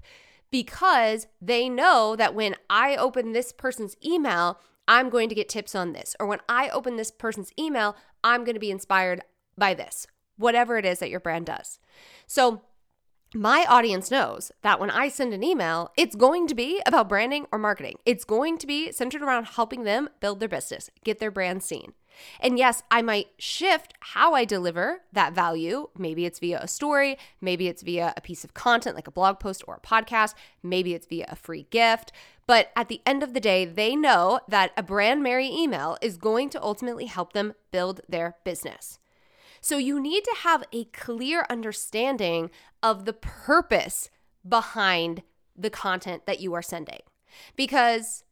because 0.51 1.27
they 1.41 1.67
know 1.67 2.15
that 2.15 2.33
when 2.33 2.55
I 2.69 2.95
open 2.95 3.33
this 3.33 3.51
person's 3.51 3.97
email, 4.05 4.61
I'm 4.87 5.09
going 5.09 5.29
to 5.29 5.35
get 5.35 5.49
tips 5.49 5.75
on 5.75 5.93
this. 5.93 6.15
Or 6.19 6.25
when 6.27 6.39
I 6.47 6.69
open 6.69 6.95
this 6.95 7.11
person's 7.11 7.51
email, 7.59 7.95
I'm 8.23 8.43
going 8.43 8.55
to 8.55 8.59
be 8.59 8.71
inspired 8.71 9.21
by 9.57 9.73
this, 9.73 10.07
whatever 10.37 10.77
it 10.77 10.85
is 10.85 10.99
that 10.99 11.09
your 11.09 11.19
brand 11.19 11.45
does. 11.47 11.79
So, 12.25 12.61
my 13.35 13.65
audience 13.67 14.09
knows 14.09 14.53
that 14.61 14.79
when 14.79 14.89
I 14.89 15.09
send 15.09 15.33
an 15.33 15.43
email, 15.43 15.91
it's 15.97 16.15
going 16.15 16.47
to 16.47 16.55
be 16.55 16.81
about 16.85 17.09
branding 17.09 17.45
or 17.51 17.59
marketing. 17.59 17.97
It's 18.05 18.23
going 18.23 18.57
to 18.59 18.65
be 18.65 18.93
centered 18.93 19.21
around 19.21 19.47
helping 19.47 19.83
them 19.83 20.07
build 20.21 20.39
their 20.39 20.47
business, 20.47 20.89
get 21.03 21.19
their 21.19 21.29
brand 21.29 21.61
seen. 21.61 21.91
And 22.39 22.57
yes, 22.57 22.83
I 22.89 23.01
might 23.01 23.27
shift 23.37 23.93
how 23.99 24.33
I 24.33 24.45
deliver 24.45 25.01
that 25.13 25.33
value. 25.33 25.89
Maybe 25.97 26.25
it's 26.25 26.39
via 26.39 26.59
a 26.61 26.67
story, 26.67 27.17
maybe 27.41 27.67
it's 27.67 27.81
via 27.81 28.13
a 28.15 28.21
piece 28.21 28.43
of 28.43 28.53
content 28.53 28.95
like 28.95 29.07
a 29.07 29.11
blog 29.11 29.39
post 29.39 29.63
or 29.67 29.75
a 29.75 29.87
podcast, 29.87 30.33
maybe 30.63 30.93
it's 30.93 31.07
via 31.07 31.25
a 31.29 31.35
free 31.35 31.67
gift. 31.69 32.11
But 32.45 32.71
at 32.75 32.87
the 32.87 33.01
end 33.05 33.23
of 33.23 33.33
the 33.33 33.41
day, 33.41 33.65
they 33.65 33.95
know 33.95 34.39
that 34.47 34.71
a 34.77 34.83
brand 34.83 35.21
Merry 35.21 35.47
email 35.47 35.97
is 36.01 36.17
going 36.17 36.49
to 36.51 36.61
ultimately 36.61 37.05
help 37.05 37.33
them 37.33 37.53
build 37.71 38.01
their 38.07 38.35
business. 38.45 38.99
So 39.59 39.77
you 39.77 39.99
need 39.99 40.23
to 40.23 40.35
have 40.43 40.63
a 40.71 40.85
clear 40.85 41.45
understanding 41.49 42.49
of 42.81 43.05
the 43.05 43.13
purpose 43.13 44.09
behind 44.47 45.23
the 45.57 45.69
content 45.69 46.25
that 46.25 46.39
you 46.39 46.53
are 46.53 46.61
sending 46.61 46.99
because 47.55 48.23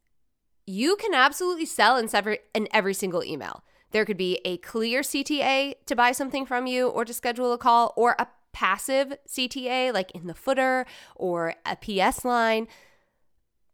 you 0.65 0.95
can 0.95 1.13
absolutely 1.13 1.65
sell 1.65 1.97
in 1.97 2.09
in 2.53 2.67
every 2.71 2.93
single 2.93 3.23
email. 3.23 3.63
There 3.95 4.03
could 4.03 4.17
be 4.17 4.41
a 4.43 4.57
clear 4.57 5.03
CTA 5.03 5.75
to 5.85 5.95
buy 5.95 6.11
something 6.11 6.45
from 6.45 6.67
you 6.67 6.89
or 6.89 7.05
to 7.05 7.13
schedule 7.13 7.53
a 7.53 7.57
call, 7.57 7.93
or 7.95 8.17
a 8.19 8.27
passive 8.51 9.13
CTA 9.25 9.93
like 9.93 10.11
in 10.11 10.27
the 10.27 10.33
footer 10.33 10.85
or 11.15 11.55
a 11.65 11.77
PS 11.77 12.25
line. 12.25 12.67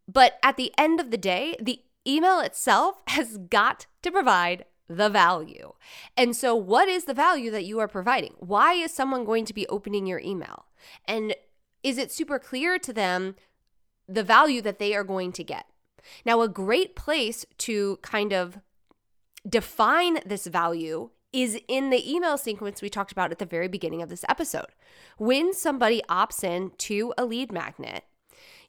But 0.08 0.38
at 0.44 0.58
the 0.58 0.74
end 0.78 1.00
of 1.00 1.10
the 1.10 1.18
day, 1.18 1.56
the 1.60 1.82
email 2.06 2.40
itself 2.40 3.02
has 3.08 3.40
got 3.40 3.88
to 4.04 4.12
provide 4.12 4.66
the 4.88 5.10
value. 5.10 5.74
And 6.16 6.36
so, 6.36 6.54
what 6.54 6.88
is 6.88 7.06
the 7.06 7.16
value 7.16 7.50
that 7.50 7.66
you 7.66 7.80
are 7.80 7.88
providing? 7.88 8.36
Why 8.38 8.74
is 8.74 8.94
someone 8.94 9.26
going 9.26 9.46
to 9.46 9.56
be 9.56 9.66
opening 9.70 10.06
your 10.06 10.20
email? 10.20 10.68
And 11.06 11.34
is 11.82 11.98
it 11.98 12.12
super 12.12 12.38
clear 12.38 12.78
to 12.78 12.94
them 12.94 13.38
the 14.08 14.24
value 14.24 14.62
that 14.62 14.78
they 14.78 14.94
are 14.94 15.04
going 15.04 15.32
to 15.32 15.44
get? 15.44 15.66
Now, 16.28 16.42
a 16.42 16.48
great 16.48 16.96
place 16.96 17.44
to 17.58 17.98
kind 18.04 18.34
of 18.34 18.60
define 19.48 20.20
this 20.26 20.48
value 20.48 21.10
is 21.34 21.60
in 21.68 21.90
the 21.90 22.14
email 22.14 22.38
sequence 22.38 22.82
we 22.82 22.90
talked 22.90 23.12
about 23.12 23.32
at 23.32 23.40
the 23.40 23.46
very 23.46 23.68
beginning 23.68 24.02
of 24.02 24.10
this 24.10 24.26
episode. 24.28 24.68
When 25.18 25.54
somebody 25.54 26.02
opts 26.10 26.44
in 26.44 26.72
to 26.80 27.14
a 27.18 27.26
lead 27.26 27.52
magnet, 27.52 28.04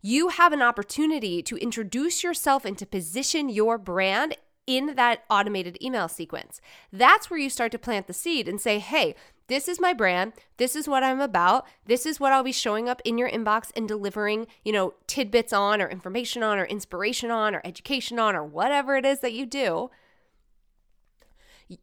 you 0.00 0.28
have 0.28 0.52
an 0.52 0.62
opportunity 0.62 1.42
to 1.42 1.56
introduce 1.56 2.22
yourself 2.22 2.64
and 2.64 2.76
to 2.78 2.87
position 2.87 3.48
your 3.48 3.78
brand 3.78 4.37
in 4.66 4.94
that 4.94 5.24
automated 5.28 5.76
email 5.82 6.08
sequence. 6.08 6.61
That's 6.92 7.28
where 7.28 7.38
you 7.38 7.50
start 7.50 7.72
to 7.72 7.78
plant 7.78 8.06
the 8.06 8.12
seed 8.12 8.48
and 8.48 8.61
say, 8.61 8.78
hey, 8.78 9.16
this 9.48 9.66
is 9.66 9.80
my 9.80 9.92
brand. 9.92 10.32
This 10.56 10.76
is 10.76 10.87
what 10.88 11.02
I'm 11.02 11.20
about. 11.20 11.66
This 11.87 12.06
is 12.06 12.20
what 12.20 12.32
I'll 12.32 12.44
be 12.44 12.52
showing 12.52 12.88
up 12.88 13.02
in 13.04 13.18
your 13.18 13.28
inbox 13.28 13.70
and 13.76 13.88
delivering, 13.88 14.46
you 14.64 14.72
know, 14.72 14.94
tidbits 15.06 15.52
on 15.52 15.82
or 15.82 15.88
information 15.88 16.42
on 16.42 16.58
or 16.58 16.64
inspiration 16.64 17.30
on 17.30 17.54
or 17.54 17.61
education 17.64 18.18
on 18.18 18.37
or 18.37 18.44
whatever 18.44 18.96
it 18.96 19.04
is 19.04 19.18
that 19.20 19.32
you 19.32 19.46
do. 19.46 19.90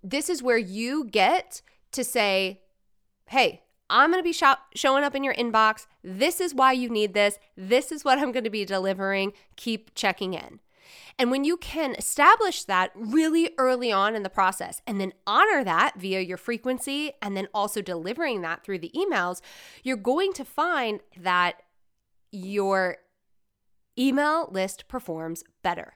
This 0.03 0.29
is 0.29 0.43
where 0.43 0.57
you 0.57 1.05
get 1.05 1.61
to 1.91 2.03
say, 2.03 2.61
hey, 3.27 3.63
I'm 3.89 4.11
going 4.11 4.23
to 4.23 4.23
be 4.23 4.37
showing 4.75 5.03
up 5.03 5.15
in 5.15 5.23
your 5.23 5.33
inbox. 5.33 5.87
This 6.03 6.39
is 6.39 6.53
why 6.53 6.73
you 6.73 6.89
need 6.89 7.13
this. 7.13 7.39
This 7.57 7.91
is 7.91 8.05
what 8.05 8.19
I'm 8.19 8.31
going 8.31 8.43
to 8.43 8.49
be 8.49 8.65
delivering. 8.65 9.33
Keep 9.55 9.95
checking 9.95 10.33
in. 10.33 10.59
And 11.17 11.31
when 11.31 11.43
you 11.43 11.57
can 11.57 11.95
establish 11.95 12.63
that 12.63 12.91
really 12.95 13.51
early 13.57 13.91
on 13.91 14.15
in 14.15 14.23
the 14.23 14.29
process 14.29 14.81
and 14.87 15.01
then 15.01 15.13
honor 15.27 15.63
that 15.63 15.95
via 15.97 16.21
your 16.21 16.37
frequency 16.37 17.11
and 17.21 17.35
then 17.35 17.47
also 17.53 17.81
delivering 17.81 18.41
that 18.41 18.63
through 18.63 18.79
the 18.79 18.91
emails, 18.95 19.41
you're 19.83 19.97
going 19.97 20.33
to 20.33 20.45
find 20.45 21.01
that 21.17 21.61
your 22.31 22.97
email 23.97 24.49
list 24.51 24.87
performs 24.87 25.43
better. 25.61 25.93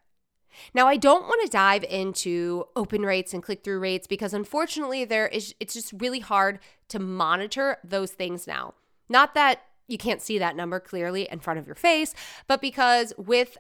Now, 0.73 0.87
I 0.87 0.97
don't 0.97 1.23
want 1.23 1.41
to 1.43 1.49
dive 1.49 1.83
into 1.83 2.65
open 2.75 3.03
rates 3.03 3.33
and 3.33 3.41
click 3.41 3.63
through 3.63 3.79
rates 3.79 4.07
because 4.07 4.33
unfortunately 4.33 5.05
there 5.05 5.27
is 5.27 5.53
it's 5.59 5.73
just 5.73 5.93
really 5.97 6.19
hard 6.19 6.59
to 6.89 6.99
monitor 6.99 7.77
those 7.83 8.11
things 8.11 8.47
now. 8.47 8.73
Not 9.09 9.33
that 9.35 9.61
you 9.87 9.97
can't 9.97 10.21
see 10.21 10.37
that 10.37 10.55
number 10.55 10.79
clearly 10.79 11.27
in 11.29 11.39
front 11.39 11.59
of 11.59 11.65
your 11.65 11.75
face, 11.75 12.13
but 12.47 12.61
because 12.61 13.13
with 13.17 13.57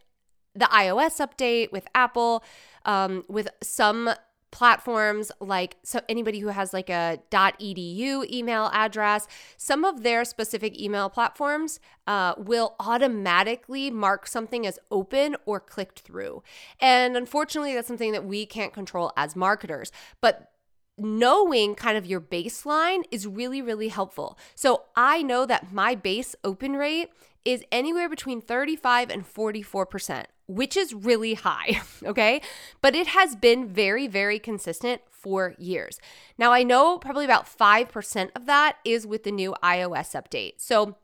the 0.55 0.65
iOS 0.65 1.19
update 1.19 1.71
with 1.71 1.87
Apple, 1.95 2.43
um, 2.85 3.23
with 3.27 3.49
some 3.61 4.09
platforms 4.53 5.31
like 5.39 5.77
so 5.81 5.99
anybody 6.07 6.39
who 6.39 6.49
has 6.49 6.73
like 6.73 6.89
a. 6.89 7.19
edu 7.31 8.31
email 8.31 8.69
address 8.71 9.27
some 9.57 9.83
of 9.83 10.03
their 10.03 10.23
specific 10.23 10.79
email 10.79 11.09
platforms 11.09 11.79
uh, 12.05 12.35
will 12.37 12.75
automatically 12.79 13.89
mark 13.89 14.27
something 14.27 14.67
as 14.67 14.77
open 14.91 15.35
or 15.47 15.59
clicked 15.59 16.01
through. 16.01 16.43
And 16.79 17.17
unfortunately 17.17 17.73
that's 17.73 17.87
something 17.87 18.11
that 18.11 18.25
we 18.25 18.45
can't 18.45 18.71
control 18.73 19.11
as 19.17 19.35
marketers. 19.35 19.91
But 20.21 20.51
knowing 20.99 21.73
kind 21.73 21.97
of 21.97 22.05
your 22.05 22.21
baseline 22.21 23.01
is 23.09 23.25
really 23.25 23.61
really 23.61 23.87
helpful. 23.87 24.37
So 24.53 24.83
i 24.95 25.23
know 25.23 25.47
that 25.47 25.73
my 25.73 25.95
base 25.95 26.35
open 26.43 26.73
rate 26.73 27.09
is 27.43 27.63
anywhere 27.71 28.07
between 28.07 28.39
35 28.39 29.09
and 29.09 29.25
44% 29.25 30.25
which 30.47 30.75
is 30.75 30.93
really 30.93 31.35
high, 31.35 31.81
okay? 32.03 32.41
But 32.81 32.95
it 32.95 33.07
has 33.07 33.35
been 33.35 33.67
very, 33.67 34.07
very 34.07 34.39
consistent 34.39 35.01
for 35.09 35.55
years. 35.57 35.99
Now, 36.37 36.51
I 36.51 36.63
know 36.63 36.97
probably 36.97 37.25
about 37.25 37.45
5% 37.45 38.29
of 38.35 38.45
that 38.45 38.77
is 38.83 39.07
with 39.07 39.23
the 39.23 39.31
new 39.31 39.55
iOS 39.63 40.13
update. 40.13 40.53
So, 40.57 40.97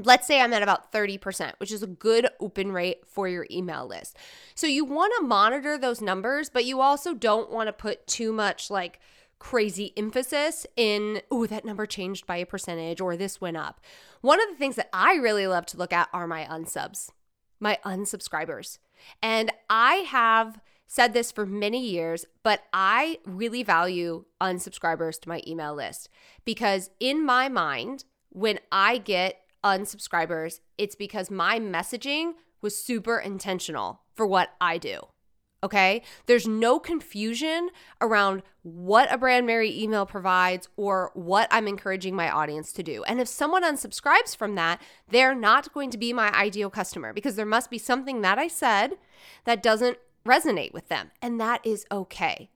Let's 0.00 0.28
say 0.28 0.40
I'm 0.40 0.52
at 0.52 0.62
about 0.62 0.92
30%, 0.92 1.54
which 1.58 1.72
is 1.72 1.82
a 1.82 1.88
good 1.88 2.28
open 2.38 2.70
rate 2.70 2.98
for 3.04 3.26
your 3.26 3.48
email 3.50 3.84
list. 3.84 4.16
So 4.54 4.68
you 4.68 4.84
want 4.84 5.12
to 5.18 5.26
monitor 5.26 5.76
those 5.76 6.00
numbers, 6.00 6.48
but 6.48 6.64
you 6.64 6.80
also 6.80 7.14
don't 7.14 7.50
want 7.50 7.66
to 7.66 7.72
put 7.72 8.06
too 8.06 8.32
much 8.32 8.70
like 8.70 9.00
crazy 9.40 9.92
emphasis 9.96 10.66
in, 10.76 11.20
oh, 11.32 11.46
that 11.46 11.64
number 11.64 11.84
changed 11.84 12.28
by 12.28 12.36
a 12.36 12.46
percentage 12.46 13.00
or 13.00 13.16
this 13.16 13.40
went 13.40 13.56
up. 13.56 13.80
One 14.20 14.40
of 14.40 14.48
the 14.48 14.56
things 14.56 14.76
that 14.76 14.88
I 14.92 15.14
really 15.14 15.48
love 15.48 15.66
to 15.66 15.76
look 15.76 15.92
at 15.92 16.08
are 16.12 16.28
my 16.28 16.44
unsubs 16.44 17.10
my 17.60 17.78
unsubscribers. 17.84 18.78
And 19.22 19.52
I 19.68 19.96
have 19.96 20.60
said 20.86 21.12
this 21.12 21.30
for 21.30 21.44
many 21.46 21.86
years, 21.86 22.24
but 22.42 22.62
I 22.72 23.18
really 23.26 23.62
value 23.62 24.24
unsubscribers 24.40 25.20
to 25.20 25.28
my 25.28 25.42
email 25.46 25.74
list 25.74 26.08
because 26.44 26.90
in 26.98 27.24
my 27.24 27.48
mind, 27.48 28.04
when 28.30 28.58
I 28.72 28.98
get 28.98 29.40
unsubscribers, 29.62 30.60
it's 30.78 30.94
because 30.94 31.30
my 31.30 31.60
messaging 31.60 32.32
was 32.62 32.82
super 32.82 33.18
intentional 33.18 34.00
for 34.14 34.26
what 34.26 34.50
I 34.60 34.78
do. 34.78 35.00
Okay. 35.62 36.02
There's 36.26 36.46
no 36.46 36.78
confusion 36.78 37.70
around 38.00 38.42
what 38.62 39.12
a 39.12 39.18
brand 39.18 39.46
Merry 39.46 39.76
email 39.76 40.06
provides 40.06 40.68
or 40.76 41.10
what 41.14 41.48
I'm 41.50 41.66
encouraging 41.66 42.14
my 42.14 42.30
audience 42.30 42.72
to 42.74 42.82
do. 42.82 43.02
And 43.04 43.20
if 43.20 43.26
someone 43.26 43.64
unsubscribes 43.64 44.36
from 44.36 44.54
that, 44.54 44.80
they're 45.10 45.34
not 45.34 45.72
going 45.72 45.90
to 45.90 45.98
be 45.98 46.12
my 46.12 46.32
ideal 46.32 46.70
customer 46.70 47.12
because 47.12 47.34
there 47.34 47.46
must 47.46 47.70
be 47.70 47.78
something 47.78 48.20
that 48.20 48.38
I 48.38 48.46
said 48.46 48.98
that 49.46 49.62
doesn't 49.62 49.98
resonate 50.24 50.72
with 50.72 50.88
them. 50.88 51.10
And 51.20 51.40
that 51.40 51.66
is 51.66 51.86
okay. 51.90 52.50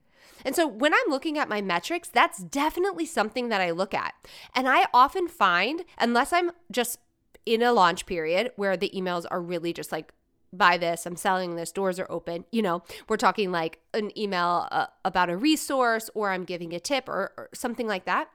And 0.45 0.55
so 0.55 0.67
when 0.67 0.93
I'm 0.93 1.09
looking 1.09 1.37
at 1.37 1.49
my 1.49 1.61
metrics, 1.61 2.07
that's 2.07 2.43
definitely 2.43 3.05
something 3.05 3.49
that 3.49 3.61
I 3.61 3.71
look 3.71 3.93
at. 3.93 4.13
And 4.55 4.67
I 4.67 4.85
often 4.93 5.27
find, 5.27 5.83
unless 5.97 6.31
I'm 6.31 6.51
just 6.71 6.99
in 7.45 7.61
a 7.61 7.73
launch 7.73 8.05
period 8.05 8.51
where 8.55 8.77
the 8.77 8.91
emails 8.95 9.25
are 9.29 9.41
really 9.41 9.73
just 9.73 9.91
like 9.91 10.13
buy 10.53 10.77
this, 10.77 11.05
I'm 11.05 11.15
selling 11.15 11.55
this, 11.55 11.71
doors 11.71 11.99
are 11.99 12.09
open. 12.09 12.45
You 12.51 12.61
know, 12.61 12.83
we're 13.07 13.17
talking 13.17 13.51
like 13.51 13.79
an 13.93 14.17
email 14.17 14.67
uh, 14.71 14.87
about 15.03 15.29
a 15.29 15.37
resource 15.37 16.09
or 16.13 16.31
I'm 16.31 16.45
giving 16.45 16.73
a 16.73 16.79
tip 16.79 17.09
or, 17.09 17.33
or 17.37 17.49
something 17.53 17.87
like 17.87 18.05
that. 18.05 18.29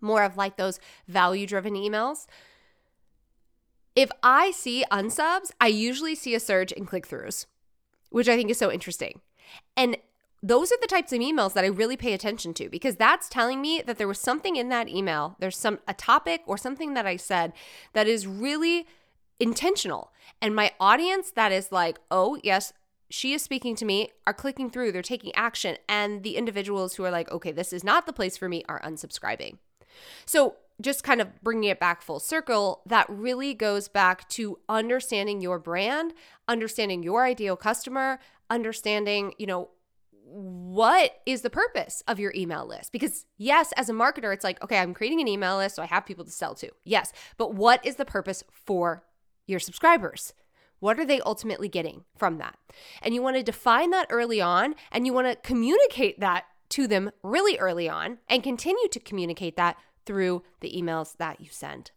More 0.00 0.22
of 0.24 0.36
like 0.36 0.56
those 0.56 0.80
value 1.06 1.46
driven 1.46 1.74
emails. 1.74 2.26
If 3.94 4.10
I 4.22 4.50
see 4.50 4.84
unsubs, 4.90 5.50
I 5.60 5.66
usually 5.66 6.14
see 6.14 6.34
a 6.34 6.40
surge 6.40 6.72
in 6.72 6.86
click 6.86 7.06
throughs, 7.06 7.46
which 8.08 8.28
I 8.28 8.36
think 8.36 8.50
is 8.50 8.58
so 8.58 8.72
interesting. 8.72 9.20
And 9.76 9.96
those 10.42 10.72
are 10.72 10.78
the 10.80 10.86
types 10.86 11.12
of 11.12 11.20
emails 11.20 11.52
that 11.52 11.64
I 11.64 11.68
really 11.68 11.96
pay 11.96 12.14
attention 12.14 12.54
to 12.54 12.70
because 12.70 12.96
that's 12.96 13.28
telling 13.28 13.60
me 13.60 13.82
that 13.84 13.98
there 13.98 14.08
was 14.08 14.18
something 14.18 14.56
in 14.56 14.70
that 14.70 14.88
email, 14.88 15.36
there's 15.38 15.58
some 15.58 15.80
a 15.86 15.92
topic 15.92 16.42
or 16.46 16.56
something 16.56 16.94
that 16.94 17.06
I 17.06 17.16
said 17.16 17.52
that 17.92 18.06
is 18.06 18.26
really 18.26 18.86
intentional. 19.40 20.12
And 20.40 20.54
my 20.54 20.72
audience 20.78 21.32
that 21.32 21.50
is 21.50 21.72
like, 21.72 21.98
oh, 22.10 22.38
yes, 22.44 22.72
she 23.10 23.32
is 23.32 23.42
speaking 23.42 23.74
to 23.76 23.84
me, 23.84 24.10
are 24.26 24.34
clicking 24.34 24.70
through, 24.70 24.92
they're 24.92 25.02
taking 25.02 25.34
action. 25.34 25.76
And 25.88 26.22
the 26.22 26.36
individuals 26.36 26.94
who 26.94 27.04
are 27.04 27.10
like, 27.10 27.30
okay, 27.32 27.50
this 27.50 27.72
is 27.72 27.82
not 27.82 28.06
the 28.06 28.12
place 28.12 28.36
for 28.36 28.48
me 28.48 28.62
are 28.68 28.80
unsubscribing. 28.82 29.58
So, 30.24 30.56
just 30.80 31.04
kind 31.04 31.20
of 31.20 31.42
bringing 31.42 31.68
it 31.68 31.78
back 31.78 32.00
full 32.00 32.20
circle, 32.20 32.80
that 32.86 33.04
really 33.10 33.52
goes 33.52 33.86
back 33.86 34.26
to 34.30 34.58
understanding 34.66 35.42
your 35.42 35.58
brand, 35.58 36.14
understanding 36.48 37.02
your 37.02 37.26
ideal 37.26 37.54
customer, 37.54 38.18
understanding, 38.48 39.34
you 39.36 39.46
know, 39.46 39.68
what 40.24 41.20
is 41.26 41.42
the 41.42 41.50
purpose 41.50 42.02
of 42.08 42.18
your 42.18 42.32
email 42.34 42.64
list? 42.66 42.92
Because, 42.92 43.26
yes, 43.36 43.72
as 43.76 43.90
a 43.90 43.92
marketer, 43.92 44.32
it's 44.32 44.44
like, 44.44 44.62
okay, 44.62 44.78
I'm 44.78 44.94
creating 44.94 45.20
an 45.20 45.28
email 45.28 45.56
list 45.58 45.76
so 45.76 45.82
I 45.82 45.86
have 45.86 46.06
people 46.06 46.24
to 46.24 46.30
sell 46.30 46.54
to. 46.54 46.70
Yes, 46.84 47.12
but 47.36 47.54
what 47.54 47.84
is 47.84 47.96
the 47.96 48.06
purpose 48.06 48.42
for 48.50 49.02
your 49.50 49.60
subscribers. 49.60 50.32
What 50.78 50.98
are 50.98 51.04
they 51.04 51.20
ultimately 51.20 51.68
getting 51.68 52.04
from 52.16 52.38
that? 52.38 52.56
And 53.02 53.14
you 53.14 53.22
want 53.22 53.36
to 53.36 53.42
define 53.42 53.90
that 53.90 54.06
early 54.10 54.40
on 54.40 54.74
and 54.90 55.06
you 55.06 55.12
want 55.12 55.28
to 55.28 55.36
communicate 55.46 56.20
that 56.20 56.44
to 56.70 56.86
them 56.86 57.10
really 57.22 57.58
early 57.58 57.88
on 57.88 58.18
and 58.28 58.42
continue 58.42 58.88
to 58.88 59.00
communicate 59.00 59.56
that 59.56 59.76
through 60.06 60.42
the 60.60 60.72
emails 60.74 61.16
that 61.18 61.40
you 61.40 61.48
send. 61.50 61.90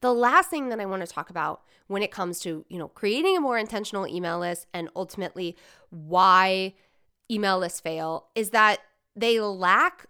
The 0.00 0.12
last 0.12 0.50
thing 0.50 0.70
that 0.70 0.80
I 0.80 0.86
want 0.86 1.06
to 1.06 1.12
talk 1.12 1.30
about 1.30 1.62
when 1.86 2.02
it 2.02 2.10
comes 2.10 2.40
to, 2.40 2.64
you 2.68 2.78
know, 2.78 2.88
creating 2.88 3.36
a 3.36 3.40
more 3.40 3.58
intentional 3.58 4.06
email 4.06 4.40
list 4.40 4.66
and 4.74 4.88
ultimately 4.96 5.56
why 5.90 6.74
email 7.30 7.58
lists 7.58 7.80
fail 7.80 8.26
is 8.34 8.50
that 8.50 8.80
they 9.14 9.38
lack 9.40 10.06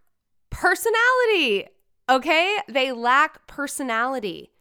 personality. 0.50 1.68
Okay? 2.08 2.56
They 2.68 2.92
lack 2.92 3.46
personality. 3.46 4.52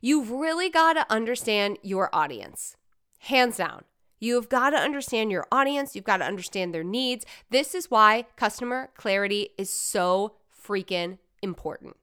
You've 0.00 0.30
really 0.30 0.70
got 0.70 0.94
to 0.94 1.06
understand 1.10 1.78
your 1.82 2.08
audience, 2.12 2.76
hands 3.20 3.58
down. 3.58 3.84
You've 4.18 4.48
got 4.48 4.70
to 4.70 4.76
understand 4.76 5.30
your 5.30 5.46
audience. 5.50 5.94
You've 5.94 6.04
got 6.04 6.18
to 6.18 6.26
understand 6.26 6.74
their 6.74 6.84
needs. 6.84 7.24
This 7.50 7.74
is 7.74 7.90
why 7.90 8.26
customer 8.36 8.90
clarity 8.96 9.50
is 9.56 9.70
so 9.70 10.34
freaking 10.66 11.18
important. 11.42 11.96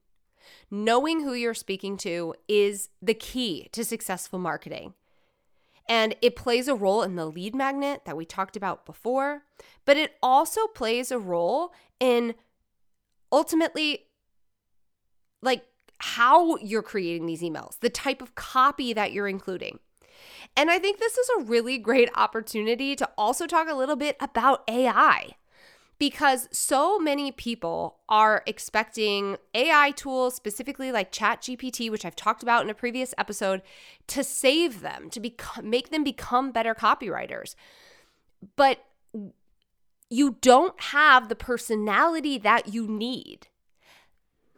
Knowing 0.70 1.22
who 1.22 1.34
you're 1.34 1.54
speaking 1.54 1.96
to 1.98 2.34
is 2.48 2.90
the 3.02 3.14
key 3.14 3.70
to 3.72 3.86
successful 3.86 4.40
marketing. 4.40 4.94
And 5.88 6.16
it 6.22 6.36
plays 6.36 6.68
a 6.68 6.76
role 6.76 7.02
in 7.04 7.16
the 7.16 7.26
lead 7.26 7.56
magnet 7.56 8.02
that 8.06 8.18
we 8.18 8.26
talked 8.26 8.58
about 8.58 8.86
before, 8.86 9.44
but 9.86 9.96
it 9.96 10.16
also 10.22 10.68
plays 10.68 11.12
a 11.12 11.20
role 11.20 11.74
in 12.00 12.36
ultimately 13.32 14.08
like 15.42 15.64
how 16.00 16.58
you're 16.58 16.84
creating 16.84 17.26
these 17.26 17.42
emails, 17.42 17.80
the 17.80 17.90
type 17.90 18.22
of 18.22 18.36
copy 18.36 18.94
that 18.94 19.12
you're 19.12 19.28
including. 19.28 19.80
And 20.56 20.72
I 20.72 20.80
think 20.80 21.00
this 21.00 21.18
is 21.18 21.30
a 21.38 21.44
really 21.44 21.78
great 21.78 22.10
opportunity 22.16 22.96
to 22.96 23.10
also 23.18 23.46
talk 23.46 23.70
a 23.70 23.76
little 23.76 23.96
bit 23.96 24.18
about 24.20 24.64
AI 24.68 25.36
because 26.00 26.48
so 26.52 27.00
many 27.00 27.32
people 27.32 27.98
are 28.08 28.44
expecting 28.46 29.38
AI 29.54 29.92
tools, 29.92 30.36
specifically 30.36 30.92
like 30.92 31.12
ChatGPT, 31.12 31.90
which 31.90 32.06
I've 32.06 32.16
talked 32.16 32.44
about 32.44 32.64
in 32.64 32.70
a 32.70 32.76
previous 32.76 33.14
episode, 33.18 33.62
to 34.08 34.24
save 34.24 34.82
them, 34.82 35.10
to 35.10 35.20
become, 35.20 35.70
make 35.70 35.90
them 35.90 36.04
become 36.04 36.52
better 36.52 36.76
copywriters. 36.76 37.56
But 38.56 38.86
you 40.10 40.38
don't 40.42 40.80
have 40.82 41.30
the 41.30 41.36
personality 41.36 42.38
that 42.38 42.74
you 42.74 42.88
need 42.88 43.48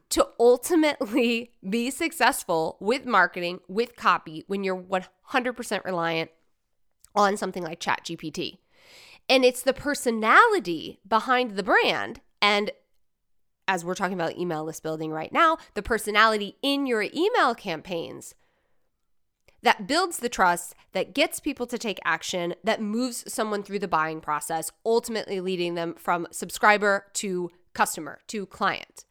to 0.10 0.28
ultimately 0.40 1.52
be 1.70 1.90
successful 1.92 2.78
with 2.80 3.06
marketing, 3.06 3.60
with 3.68 3.96
copy, 3.96 4.44
when 4.48 4.64
you're 4.64 4.82
100% 4.82 5.86
reliant 5.86 6.32
on 7.16 7.38
something 7.38 7.64
like 7.64 7.80
ChatGPT. 7.80 8.58
And 9.28 9.46
it's 9.46 9.62
the 9.62 9.74
personality 9.74 11.00
behind 11.08 11.52
the 11.52 11.64
brand. 11.64 12.22
And 12.42 12.72
as 13.68 13.86
we're 13.86 13.96
talking 13.96 14.16
about 14.16 14.38
email 14.38 14.64
list 14.64 14.82
building 14.82 15.12
right 15.12 15.32
now, 15.32 15.58
the 15.76 15.84
personality 15.84 16.56
in 16.64 16.88
your 16.88 17.04
email 17.04 17.54
campaigns 17.54 18.34
that 19.62 19.88
builds 19.88 20.18
the 20.18 20.30
trust, 20.30 20.74
that 20.94 21.14
gets 21.14 21.40
people 21.40 21.68
to 21.68 21.78
take 21.78 22.00
action, 22.06 22.56
that 22.64 22.82
moves 22.82 23.32
someone 23.32 23.62
through 23.62 23.80
the 23.80 23.88
buying 23.88 24.22
process, 24.22 24.72
ultimately 24.86 25.42
leading 25.42 25.76
them 25.76 25.96
from 25.96 26.28
subscriber 26.32 27.06
to 27.14 27.52
customer 27.74 28.20
to 28.28 28.46
client. 28.46 29.04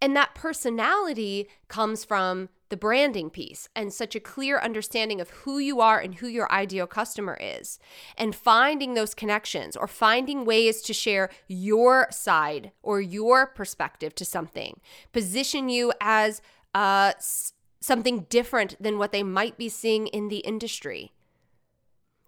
And 0.00 0.14
that 0.14 0.34
personality 0.34 1.48
comes 1.68 2.04
from 2.04 2.50
the 2.68 2.76
branding 2.76 3.30
piece 3.30 3.68
and 3.76 3.92
such 3.92 4.14
a 4.14 4.20
clear 4.20 4.58
understanding 4.58 5.20
of 5.20 5.30
who 5.30 5.58
you 5.58 5.80
are 5.80 5.98
and 5.98 6.16
who 6.16 6.26
your 6.26 6.50
ideal 6.52 6.86
customer 6.86 7.38
is, 7.40 7.78
and 8.18 8.34
finding 8.34 8.94
those 8.94 9.14
connections 9.14 9.76
or 9.76 9.86
finding 9.86 10.44
ways 10.44 10.82
to 10.82 10.92
share 10.92 11.30
your 11.46 12.08
side 12.10 12.72
or 12.82 13.00
your 13.00 13.46
perspective 13.46 14.14
to 14.16 14.24
something, 14.24 14.80
position 15.12 15.68
you 15.68 15.92
as 16.00 16.42
uh, 16.74 17.12
something 17.80 18.26
different 18.28 18.76
than 18.82 18.98
what 18.98 19.12
they 19.12 19.22
might 19.22 19.56
be 19.56 19.68
seeing 19.68 20.08
in 20.08 20.28
the 20.28 20.38
industry. 20.38 21.12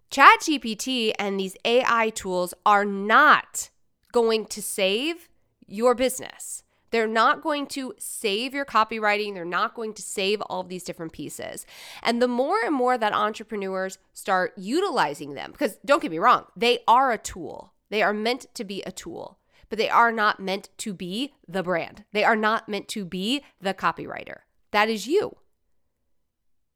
ChatGPT 0.09 1.13
and 1.19 1.39
these 1.39 1.55
AI 1.65 2.09
tools 2.09 2.53
are 2.65 2.85
not 2.85 3.69
going 4.11 4.45
to 4.45 4.61
save 4.61 5.29
your 5.67 5.93
business. 5.93 6.63
They're 6.91 7.07
not 7.07 7.41
going 7.41 7.67
to 7.67 7.93
save 7.97 8.53
your 8.53 8.65
copywriting. 8.65 9.33
They're 9.33 9.45
not 9.45 9.75
going 9.75 9.93
to 9.93 10.01
save 10.01 10.41
all 10.41 10.61
of 10.61 10.69
these 10.69 10.83
different 10.83 11.13
pieces. 11.13 11.65
And 12.01 12.21
the 12.21 12.27
more 12.27 12.57
and 12.63 12.73
more 12.73 12.97
that 12.97 13.13
entrepreneurs 13.13 13.97
start 14.13 14.53
utilizing 14.57 15.33
them, 15.33 15.51
because 15.51 15.77
don't 15.85 16.01
get 16.01 16.11
me 16.11 16.19
wrong, 16.19 16.45
they 16.55 16.79
are 16.87 17.11
a 17.11 17.17
tool. 17.17 17.73
They 17.89 18.01
are 18.01 18.13
meant 18.13 18.47
to 18.53 18.63
be 18.63 18.81
a 18.83 18.91
tool, 18.91 19.39
but 19.69 19.77
they 19.77 19.89
are 19.89 20.11
not 20.11 20.39
meant 20.39 20.69
to 20.77 20.93
be 20.93 21.33
the 21.47 21.63
brand. 21.63 22.05
They 22.11 22.23
are 22.23 22.35
not 22.35 22.69
meant 22.69 22.87
to 22.89 23.05
be 23.05 23.43
the 23.59 23.73
copywriter. 23.73 24.39
That 24.71 24.89
is 24.89 25.07
you. 25.07 25.37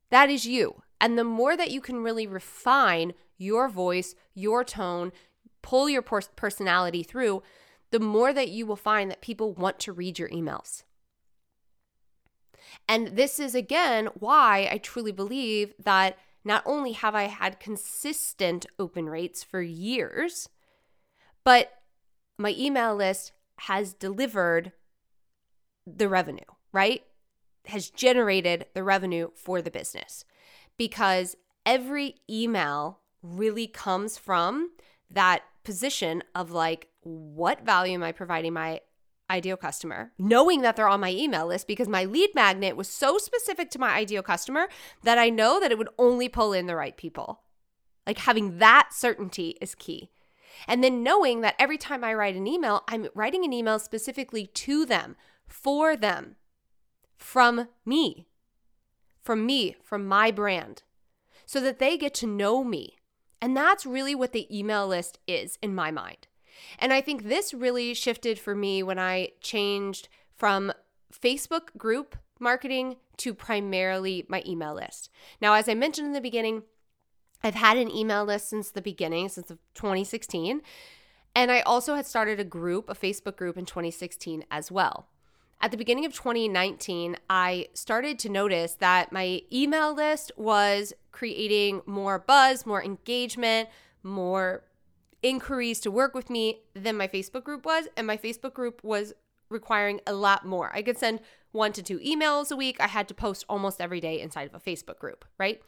That 0.09 0.29
is 0.29 0.45
you. 0.45 0.81
And 0.99 1.17
the 1.17 1.23
more 1.23 1.57
that 1.57 1.71
you 1.71 1.81
can 1.81 2.03
really 2.03 2.27
refine 2.27 3.13
your 3.37 3.67
voice, 3.67 4.15
your 4.33 4.63
tone, 4.63 5.11
pull 5.61 5.89
your 5.89 6.01
personality 6.01 7.03
through, 7.03 7.43
the 7.93 7.99
more 7.99 8.33
that 8.33 8.49
you 8.49 8.65
will 8.65 8.75
find 8.75 9.11
that 9.11 9.21
people 9.21 9.53
want 9.53 9.79
to 9.79 9.93
read 9.93 10.17
your 10.17 10.27
emails. 10.29 10.81
And 12.89 13.09
this 13.09 13.39
is 13.39 13.53
again 13.53 14.09
why 14.15 14.67
I 14.71 14.79
truly 14.79 15.11
believe 15.11 15.75
that 15.77 16.17
not 16.43 16.63
only 16.65 16.93
have 16.93 17.13
I 17.13 17.25
had 17.25 17.59
consistent 17.59 18.65
open 18.79 19.07
rates 19.07 19.43
for 19.43 19.61
years, 19.61 20.49
but 21.43 21.71
my 22.39 22.55
email 22.57 22.95
list 22.95 23.31
has 23.59 23.93
delivered 23.93 24.71
the 25.85 26.09
revenue, 26.09 26.41
right? 26.71 27.03
Has 27.65 27.91
generated 27.91 28.65
the 28.73 28.83
revenue 28.83 29.29
for 29.35 29.61
the 29.61 29.69
business 29.69 30.25
because 30.77 31.35
every 31.63 32.15
email 32.27 33.01
really 33.21 33.67
comes 33.67 34.17
from 34.17 34.71
that 35.11 35.43
position 35.63 36.23
of 36.33 36.49
like, 36.49 36.87
what 37.03 37.65
value 37.65 37.93
am 37.93 38.03
I 38.03 38.11
providing 38.11 38.53
my 38.53 38.81
ideal 39.29 39.57
customer, 39.57 40.11
knowing 40.19 40.61
that 40.61 40.75
they're 40.75 40.87
on 40.87 40.99
my 40.99 41.11
email 41.11 41.47
list 41.47 41.67
because 41.67 41.87
my 41.87 42.05
lead 42.05 42.29
magnet 42.35 42.75
was 42.75 42.87
so 42.87 43.17
specific 43.17 43.69
to 43.71 43.79
my 43.79 43.93
ideal 43.93 44.21
customer 44.21 44.67
that 45.03 45.17
I 45.17 45.29
know 45.29 45.59
that 45.59 45.71
it 45.71 45.77
would 45.77 45.89
only 45.97 46.29
pull 46.29 46.53
in 46.53 46.67
the 46.67 46.75
right 46.75 46.95
people. 46.95 47.41
Like 48.05 48.19
having 48.19 48.59
that 48.59 48.89
certainty 48.91 49.57
is 49.61 49.75
key. 49.75 50.11
And 50.67 50.83
then 50.83 51.03
knowing 51.03 51.41
that 51.41 51.55
every 51.57 51.77
time 51.77 52.03
I 52.03 52.13
write 52.13 52.35
an 52.35 52.47
email, 52.47 52.83
I'm 52.87 53.07
writing 53.15 53.43
an 53.43 53.53
email 53.53 53.79
specifically 53.79 54.47
to 54.47 54.85
them, 54.85 55.15
for 55.47 55.95
them, 55.95 56.35
from 57.17 57.69
me, 57.85 58.27
from 59.21 59.45
me, 59.45 59.77
from 59.81 60.05
my 60.05 60.29
brand, 60.31 60.83
so 61.45 61.59
that 61.61 61.79
they 61.79 61.97
get 61.97 62.13
to 62.15 62.27
know 62.27 62.63
me. 62.63 62.97
And 63.41 63.57
that's 63.57 63.85
really 63.85 64.15
what 64.15 64.31
the 64.31 64.47
email 64.55 64.87
list 64.87 65.17
is 65.27 65.57
in 65.61 65.73
my 65.73 65.89
mind. 65.89 66.27
And 66.79 66.93
I 66.93 67.01
think 67.01 67.23
this 67.23 67.53
really 67.53 67.93
shifted 67.93 68.39
for 68.39 68.55
me 68.55 68.83
when 68.83 68.99
I 68.99 69.29
changed 69.41 70.09
from 70.35 70.73
Facebook 71.13 71.75
group 71.77 72.17
marketing 72.39 72.97
to 73.17 73.33
primarily 73.33 74.25
my 74.27 74.43
email 74.45 74.73
list. 74.73 75.09
Now, 75.41 75.53
as 75.53 75.69
I 75.69 75.73
mentioned 75.73 76.07
in 76.07 76.13
the 76.13 76.21
beginning, 76.21 76.63
I've 77.43 77.55
had 77.55 77.77
an 77.77 77.91
email 77.91 78.25
list 78.25 78.49
since 78.49 78.71
the 78.71 78.81
beginning, 78.81 79.29
since 79.29 79.47
2016. 79.47 80.61
And 81.35 81.51
I 81.51 81.61
also 81.61 81.95
had 81.95 82.05
started 82.05 82.39
a 82.39 82.43
group, 82.43 82.89
a 82.89 82.95
Facebook 82.95 83.35
group 83.35 83.57
in 83.57 83.65
2016 83.65 84.45
as 84.51 84.71
well. 84.71 85.07
At 85.59 85.71
the 85.71 85.77
beginning 85.77 86.05
of 86.05 86.13
2019, 86.13 87.17
I 87.29 87.67
started 87.73 88.19
to 88.19 88.29
notice 88.29 88.73
that 88.75 89.11
my 89.11 89.41
email 89.51 89.93
list 89.93 90.31
was 90.35 90.93
creating 91.11 91.81
more 91.85 92.19
buzz, 92.19 92.65
more 92.65 92.83
engagement, 92.83 93.69
more 94.03 94.63
inquiries 95.23 95.79
to 95.79 95.89
work 95.89 96.13
with 96.13 96.29
me 96.29 96.59
than 96.75 96.97
my 96.97 97.07
Facebook 97.07 97.43
group 97.43 97.65
was. 97.65 97.87
And 97.97 98.05
my 98.05 98.17
Facebook 98.17 98.53
group 98.53 98.83
was 98.83 99.13
requiring 99.49 100.01
a 100.05 100.13
lot 100.13 100.45
more. 100.45 100.71
I 100.75 100.81
could 100.81 100.97
send 100.97 101.21
one 101.51 101.71
to 101.73 101.81
two 101.81 101.99
emails 101.99 102.51
a 102.51 102.55
week. 102.55 102.77
I 102.79 102.87
had 102.87 103.07
to 103.07 103.13
post 103.13 103.45
almost 103.47 103.79
every 103.79 104.01
day 104.01 104.19
inside 104.19 104.47
of 104.47 104.55
a 104.55 104.59
Facebook 104.59 104.99
group, 104.99 105.25
right? 105.39 105.61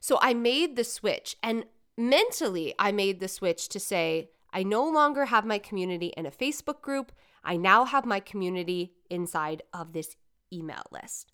So 0.00 0.18
I 0.20 0.34
made 0.34 0.76
the 0.76 0.84
switch 0.84 1.36
and 1.42 1.64
mentally 1.96 2.74
I 2.78 2.92
made 2.92 3.20
the 3.20 3.28
switch 3.28 3.68
to 3.70 3.80
say, 3.80 4.30
I 4.52 4.62
no 4.62 4.88
longer 4.88 5.26
have 5.26 5.46
my 5.46 5.58
community 5.58 6.08
in 6.16 6.26
a 6.26 6.30
Facebook 6.30 6.82
group. 6.82 7.12
I 7.42 7.56
now 7.56 7.84
have 7.84 8.04
my 8.04 8.20
community 8.20 8.92
inside 9.08 9.62
of 9.72 9.92
this 9.92 10.16
email 10.52 10.82
list. 10.90 11.32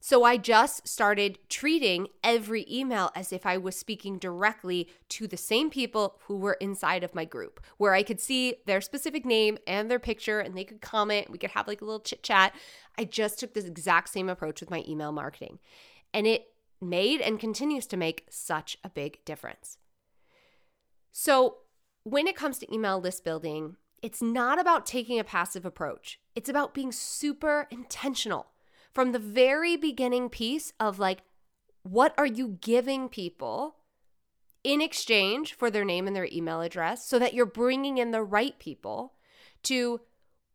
So 0.00 0.24
I 0.24 0.36
just 0.36 0.86
started 0.86 1.38
treating 1.48 2.08
every 2.22 2.66
email 2.70 3.10
as 3.14 3.32
if 3.32 3.44
I 3.44 3.56
was 3.56 3.76
speaking 3.76 4.18
directly 4.18 4.88
to 5.10 5.26
the 5.26 5.36
same 5.36 5.70
people 5.70 6.16
who 6.24 6.36
were 6.36 6.58
inside 6.60 7.02
of 7.02 7.14
my 7.14 7.24
group, 7.24 7.60
where 7.78 7.94
I 7.94 8.02
could 8.02 8.20
see 8.20 8.56
their 8.66 8.80
specific 8.80 9.24
name 9.24 9.58
and 9.66 9.90
their 9.90 9.98
picture 9.98 10.38
and 10.38 10.56
they 10.56 10.64
could 10.64 10.80
comment. 10.80 11.30
We 11.30 11.38
could 11.38 11.50
have 11.50 11.66
like 11.66 11.80
a 11.80 11.84
little 11.84 12.00
chit 12.00 12.22
chat. 12.22 12.54
I 12.98 13.04
just 13.04 13.40
took 13.40 13.54
this 13.54 13.64
exact 13.64 14.10
same 14.10 14.28
approach 14.28 14.60
with 14.60 14.70
my 14.70 14.84
email 14.86 15.12
marketing. 15.12 15.58
And 16.14 16.26
it 16.26 16.52
made 16.80 17.20
and 17.20 17.40
continues 17.40 17.86
to 17.86 17.96
make 17.96 18.26
such 18.30 18.76
a 18.84 18.90
big 18.90 19.24
difference. 19.24 19.78
So, 21.10 21.58
when 22.04 22.28
it 22.28 22.36
comes 22.36 22.58
to 22.58 22.72
email 22.72 23.00
list 23.00 23.24
building, 23.24 23.76
it's 24.00 24.22
not 24.22 24.60
about 24.60 24.86
taking 24.86 25.18
a 25.18 25.24
passive 25.24 25.64
approach. 25.64 26.20
It's 26.36 26.48
about 26.48 26.74
being 26.74 26.92
super 26.92 27.66
intentional 27.70 28.46
from 28.96 29.12
the 29.12 29.18
very 29.18 29.76
beginning 29.76 30.30
piece 30.30 30.72
of 30.80 30.98
like, 30.98 31.20
what 31.82 32.14
are 32.16 32.24
you 32.24 32.56
giving 32.62 33.10
people 33.10 33.76
in 34.64 34.80
exchange 34.80 35.52
for 35.52 35.70
their 35.70 35.84
name 35.84 36.06
and 36.06 36.16
their 36.16 36.30
email 36.32 36.62
address 36.62 37.06
so 37.06 37.18
that 37.18 37.34
you're 37.34 37.44
bringing 37.44 37.98
in 37.98 38.10
the 38.10 38.22
right 38.22 38.58
people 38.58 39.12
to 39.62 40.00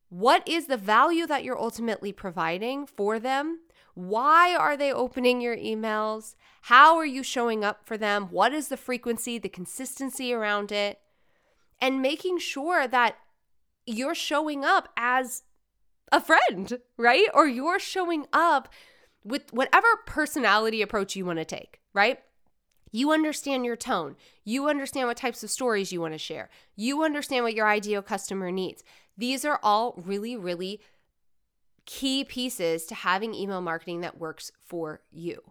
what 0.10 0.42
is 0.48 0.66
the 0.66 0.76
value 0.76 1.28
that 1.28 1.44
you're 1.44 1.62
ultimately 1.62 2.12
providing 2.12 2.88
for 2.88 3.20
them? 3.20 3.60
Why 3.94 4.56
are 4.56 4.76
they 4.76 4.92
opening 4.92 5.40
your 5.40 5.56
emails? 5.56 6.34
How 6.64 6.98
are 6.98 7.06
you 7.06 7.22
showing 7.22 7.64
up 7.64 7.86
for 7.86 7.96
them? 7.96 8.30
What 8.32 8.56
is 8.56 8.70
the 8.70 8.76
frequency, 8.76 9.38
the 9.38 9.50
consistency 9.50 10.34
around 10.34 10.72
it? 10.72 10.98
And 11.80 12.02
making 12.02 12.40
sure 12.40 12.88
that 12.88 13.18
you're 13.86 14.16
showing 14.16 14.66
up 14.66 14.90
as 14.98 15.44
a 16.12 16.22
friend, 16.22 16.80
right? 16.98 17.28
Or 17.34 17.48
you're 17.48 17.80
showing 17.80 18.26
up 18.34 18.70
with 19.24 19.52
whatever 19.54 19.88
personality 20.06 20.82
approach 20.82 21.16
you 21.16 21.26
want 21.26 21.40
to 21.40 21.46
take, 21.46 21.80
right? 21.94 22.20
You 22.92 23.12
understand 23.12 23.66
your 23.66 23.78
tone. 23.78 24.16
You 24.44 24.68
understand 24.68 25.08
what 25.08 25.18
types 25.18 25.44
of 25.44 25.50
stories 25.50 25.94
you 25.94 26.02
want 26.02 26.14
to 26.14 26.18
share. 26.18 26.50
You 26.76 27.04
understand 27.04 27.44
what 27.44 27.54
your 27.54 27.68
ideal 27.68 28.02
customer 28.02 28.52
needs. 28.52 28.84
These 29.18 29.46
are 29.46 29.60
all 29.64 29.94
really, 30.04 30.36
really 30.36 30.82
key 31.86 32.24
pieces 32.24 32.86
to 32.86 32.96
having 32.96 33.34
email 33.34 33.62
marketing 33.62 34.02
that 34.02 34.18
works 34.18 34.52
for 34.66 35.02
you. 35.10 35.42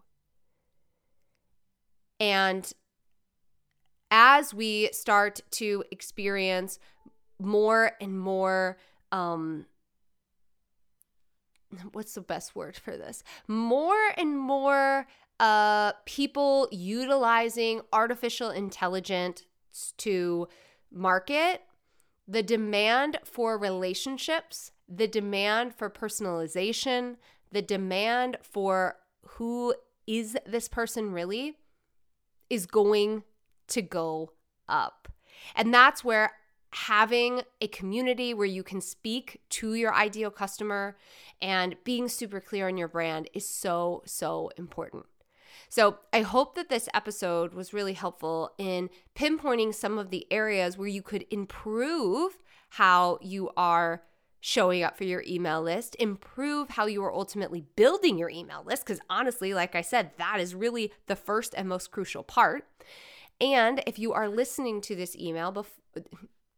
And 2.18 2.70
as 4.10 4.52
we 4.52 4.90
start 4.92 5.40
to 5.52 5.84
experience 5.90 6.78
more 7.38 7.92
and 8.00 8.18
more 8.18 8.76
um, 9.12 9.66
what's 11.92 12.14
the 12.14 12.20
best 12.20 12.54
word 12.54 12.76
for 12.76 12.96
this? 12.96 13.22
More 13.48 14.12
and 14.16 14.38
more 14.38 15.06
uh, 15.38 15.92
people 16.04 16.68
utilizing 16.70 17.80
artificial 17.92 18.50
intelligence 18.50 19.44
to 19.98 20.48
market, 20.92 21.62
the 22.26 22.42
demand 22.42 23.18
for 23.24 23.56
relationships, 23.58 24.72
the 24.88 25.08
demand 25.08 25.74
for 25.74 25.88
personalization, 25.88 27.16
the 27.52 27.62
demand 27.62 28.36
for 28.42 28.96
who 29.22 29.74
is 30.06 30.36
this 30.46 30.68
person 30.68 31.12
really 31.12 31.56
is 32.48 32.66
going 32.66 33.22
to 33.68 33.80
go 33.80 34.32
up. 34.68 35.08
And 35.54 35.72
that's 35.72 36.04
where 36.04 36.32
having 36.72 37.42
a 37.60 37.68
community 37.68 38.32
where 38.32 38.46
you 38.46 38.62
can 38.62 38.80
speak 38.80 39.40
to 39.50 39.74
your 39.74 39.94
ideal 39.94 40.30
customer 40.30 40.96
and 41.42 41.76
being 41.84 42.08
super 42.08 42.40
clear 42.40 42.68
on 42.68 42.76
your 42.76 42.88
brand 42.88 43.28
is 43.34 43.48
so, 43.48 44.02
so 44.06 44.50
important. 44.56 45.06
So, 45.68 45.98
I 46.12 46.22
hope 46.22 46.54
that 46.54 46.68
this 46.68 46.88
episode 46.94 47.54
was 47.54 47.72
really 47.72 47.92
helpful 47.92 48.52
in 48.58 48.88
pinpointing 49.14 49.74
some 49.74 49.98
of 49.98 50.10
the 50.10 50.26
areas 50.30 50.78
where 50.78 50.88
you 50.88 51.02
could 51.02 51.26
improve 51.30 52.38
how 52.70 53.18
you 53.20 53.50
are 53.56 54.02
showing 54.40 54.82
up 54.82 54.96
for 54.96 55.04
your 55.04 55.22
email 55.26 55.60
list, 55.60 55.94
improve 55.98 56.70
how 56.70 56.86
you 56.86 57.04
are 57.04 57.12
ultimately 57.12 57.64
building 57.76 58.18
your 58.18 58.30
email 58.30 58.62
list. 58.64 58.84
Because 58.84 59.00
honestly, 59.10 59.52
like 59.52 59.74
I 59.74 59.82
said, 59.82 60.12
that 60.18 60.40
is 60.40 60.54
really 60.54 60.92
the 61.06 61.16
first 61.16 61.54
and 61.56 61.68
most 61.68 61.90
crucial 61.90 62.22
part. 62.22 62.66
And 63.40 63.82
if 63.86 63.98
you 63.98 64.12
are 64.12 64.28
listening 64.28 64.80
to 64.82 64.96
this 64.96 65.16
email, 65.16 65.52
bef- 65.52 66.04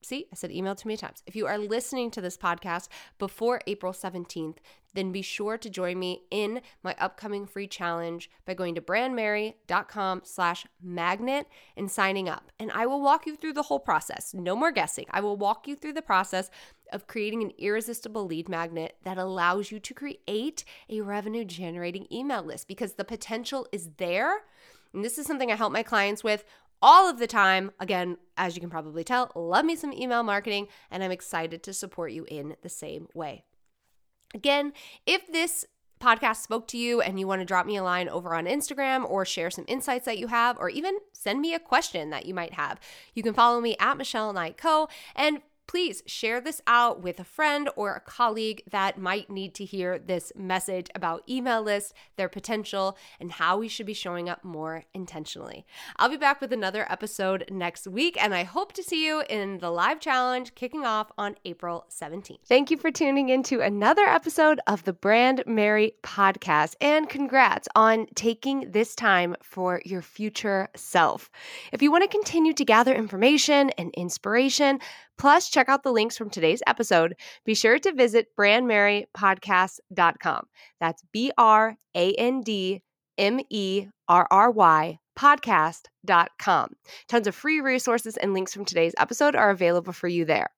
See, 0.02 0.26
I 0.32 0.34
said 0.34 0.50
email 0.50 0.74
too 0.74 0.88
many 0.88 0.96
times. 0.96 1.22
If 1.26 1.36
you 1.36 1.46
are 1.46 1.58
listening 1.58 2.10
to 2.12 2.20
this 2.20 2.36
podcast 2.36 2.88
before 3.18 3.60
April 3.66 3.92
17th, 3.92 4.56
then 4.94 5.12
be 5.12 5.22
sure 5.22 5.56
to 5.56 5.70
join 5.70 5.98
me 5.98 6.22
in 6.30 6.60
my 6.82 6.94
upcoming 6.98 7.46
free 7.46 7.66
challenge 7.66 8.28
by 8.44 8.54
going 8.54 8.74
to 8.74 8.80
brandmerry.com 8.80 10.22
slash 10.24 10.66
magnet 10.82 11.46
and 11.76 11.90
signing 11.90 12.28
up. 12.28 12.50
And 12.58 12.70
I 12.72 12.86
will 12.86 13.00
walk 13.00 13.26
you 13.26 13.36
through 13.36 13.54
the 13.54 13.62
whole 13.62 13.78
process. 13.78 14.34
No 14.34 14.54
more 14.56 14.72
guessing. 14.72 15.06
I 15.10 15.20
will 15.20 15.36
walk 15.36 15.66
you 15.66 15.76
through 15.76 15.94
the 15.94 16.02
process 16.02 16.50
of 16.92 17.06
creating 17.06 17.42
an 17.42 17.52
irresistible 17.58 18.26
lead 18.26 18.48
magnet 18.48 18.96
that 19.04 19.18
allows 19.18 19.70
you 19.70 19.78
to 19.78 19.94
create 19.94 20.64
a 20.90 21.00
revenue 21.00 21.44
generating 21.44 22.06
email 22.12 22.42
list 22.42 22.68
because 22.68 22.94
the 22.94 23.04
potential 23.04 23.66
is 23.72 23.90
there. 23.96 24.42
And 24.92 25.02
this 25.02 25.16
is 25.16 25.26
something 25.26 25.50
I 25.50 25.56
help 25.56 25.72
my 25.72 25.82
clients 25.82 26.22
with 26.22 26.44
all 26.82 27.08
of 27.08 27.18
the 27.18 27.26
time. 27.26 27.70
Again, 27.80 28.18
as 28.36 28.54
you 28.54 28.60
can 28.60 28.70
probably 28.70 29.04
tell, 29.04 29.30
love 29.34 29.64
me 29.64 29.76
some 29.76 29.92
email 29.92 30.22
marketing, 30.22 30.66
and 30.90 31.02
I'm 31.02 31.12
excited 31.12 31.62
to 31.62 31.72
support 31.72 32.12
you 32.12 32.26
in 32.28 32.56
the 32.62 32.68
same 32.68 33.08
way. 33.14 33.44
Again, 34.34 34.72
if 35.06 35.30
this 35.30 35.64
podcast 36.00 36.42
spoke 36.42 36.66
to 36.66 36.76
you 36.76 37.00
and 37.00 37.20
you 37.20 37.28
want 37.28 37.40
to 37.40 37.46
drop 37.46 37.64
me 37.64 37.76
a 37.76 37.82
line 37.82 38.08
over 38.08 38.34
on 38.34 38.46
Instagram 38.46 39.08
or 39.08 39.24
share 39.24 39.50
some 39.50 39.64
insights 39.68 40.04
that 40.06 40.18
you 40.18 40.26
have, 40.26 40.58
or 40.58 40.68
even 40.68 40.98
send 41.12 41.40
me 41.40 41.54
a 41.54 41.60
question 41.60 42.10
that 42.10 42.26
you 42.26 42.34
might 42.34 42.54
have, 42.54 42.80
you 43.14 43.22
can 43.22 43.32
follow 43.32 43.60
me 43.60 43.76
at 43.78 43.96
Michelle 43.96 44.32
Knight 44.32 44.56
Co. 44.56 44.88
And 45.14 45.42
please 45.66 46.02
share 46.06 46.40
this 46.40 46.60
out 46.66 47.02
with 47.02 47.18
a 47.20 47.24
friend 47.24 47.68
or 47.76 47.94
a 47.94 48.00
colleague 48.00 48.62
that 48.70 48.98
might 48.98 49.30
need 49.30 49.54
to 49.54 49.64
hear 49.64 49.98
this 49.98 50.32
message 50.36 50.88
about 50.94 51.22
email 51.28 51.62
lists, 51.62 51.92
their 52.16 52.28
potential, 52.28 52.96
and 53.20 53.32
how 53.32 53.56
we 53.56 53.68
should 53.68 53.86
be 53.86 53.94
showing 53.94 54.28
up 54.28 54.44
more 54.44 54.84
intentionally. 54.94 55.64
I'll 55.96 56.08
be 56.08 56.16
back 56.16 56.40
with 56.40 56.52
another 56.52 56.86
episode 56.90 57.44
next 57.50 57.86
week, 57.86 58.22
and 58.22 58.34
I 58.34 58.44
hope 58.44 58.72
to 58.74 58.82
see 58.82 59.06
you 59.06 59.22
in 59.28 59.58
the 59.58 59.70
live 59.70 60.00
challenge 60.00 60.54
kicking 60.54 60.84
off 60.84 61.10
on 61.16 61.36
April 61.44 61.86
17th. 61.90 62.38
Thank 62.46 62.70
you 62.70 62.76
for 62.76 62.90
tuning 62.90 63.28
into 63.28 63.60
another 63.60 64.04
episode 64.04 64.60
of 64.66 64.84
the 64.84 64.92
Brand 64.92 65.42
Merry 65.46 65.94
podcast, 66.02 66.74
and 66.80 67.08
congrats 67.08 67.68
on 67.74 68.06
taking 68.14 68.70
this 68.72 68.94
time 68.94 69.36
for 69.42 69.80
your 69.84 70.02
future 70.02 70.68
self. 70.76 71.30
If 71.72 71.82
you 71.82 71.90
want 71.90 72.02
to 72.02 72.08
continue 72.08 72.52
to 72.52 72.64
gather 72.64 72.94
information 72.94 73.70
and 73.70 73.92
inspiration, 73.94 74.80
Plus, 75.18 75.48
check 75.48 75.68
out 75.68 75.82
the 75.82 75.92
links 75.92 76.16
from 76.16 76.30
today's 76.30 76.62
episode. 76.66 77.14
Be 77.44 77.54
sure 77.54 77.78
to 77.78 77.92
visit 77.92 78.28
brandmerrypodcast.com. 78.38 80.46
That's 80.80 81.02
B 81.12 81.32
R 81.38 81.76
A 81.94 82.14
N 82.14 82.42
D 82.42 82.82
M 83.18 83.40
E 83.50 83.86
R 84.08 84.26
R 84.30 84.50
Y 84.50 84.98
podcast.com. 85.18 86.72
Tons 87.08 87.26
of 87.26 87.34
free 87.34 87.60
resources 87.60 88.16
and 88.16 88.32
links 88.32 88.54
from 88.54 88.64
today's 88.64 88.94
episode 88.98 89.36
are 89.36 89.50
available 89.50 89.92
for 89.92 90.08
you 90.08 90.24
there. 90.24 90.48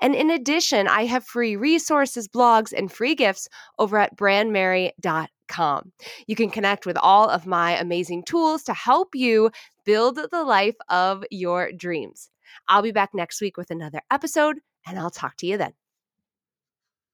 And 0.00 0.14
in 0.14 0.30
addition, 0.30 0.86
I 0.86 1.06
have 1.06 1.24
free 1.24 1.56
resources, 1.56 2.28
blogs, 2.28 2.72
and 2.72 2.92
free 2.92 3.14
gifts 3.14 3.48
over 3.78 3.98
at 3.98 4.16
brandmerry.com. 4.16 5.92
You 6.26 6.36
can 6.36 6.50
connect 6.50 6.86
with 6.86 6.96
all 6.96 7.28
of 7.28 7.46
my 7.46 7.76
amazing 7.76 8.24
tools 8.24 8.62
to 8.64 8.74
help 8.74 9.14
you 9.14 9.50
build 9.84 10.18
the 10.30 10.44
life 10.44 10.76
of 10.88 11.24
your 11.30 11.72
dreams. 11.72 12.30
I'll 12.68 12.82
be 12.82 12.92
back 12.92 13.10
next 13.14 13.40
week 13.40 13.56
with 13.56 13.70
another 13.70 14.00
episode, 14.10 14.60
and 14.86 14.98
I'll 14.98 15.10
talk 15.10 15.36
to 15.38 15.46
you 15.46 15.56
then. 15.56 15.74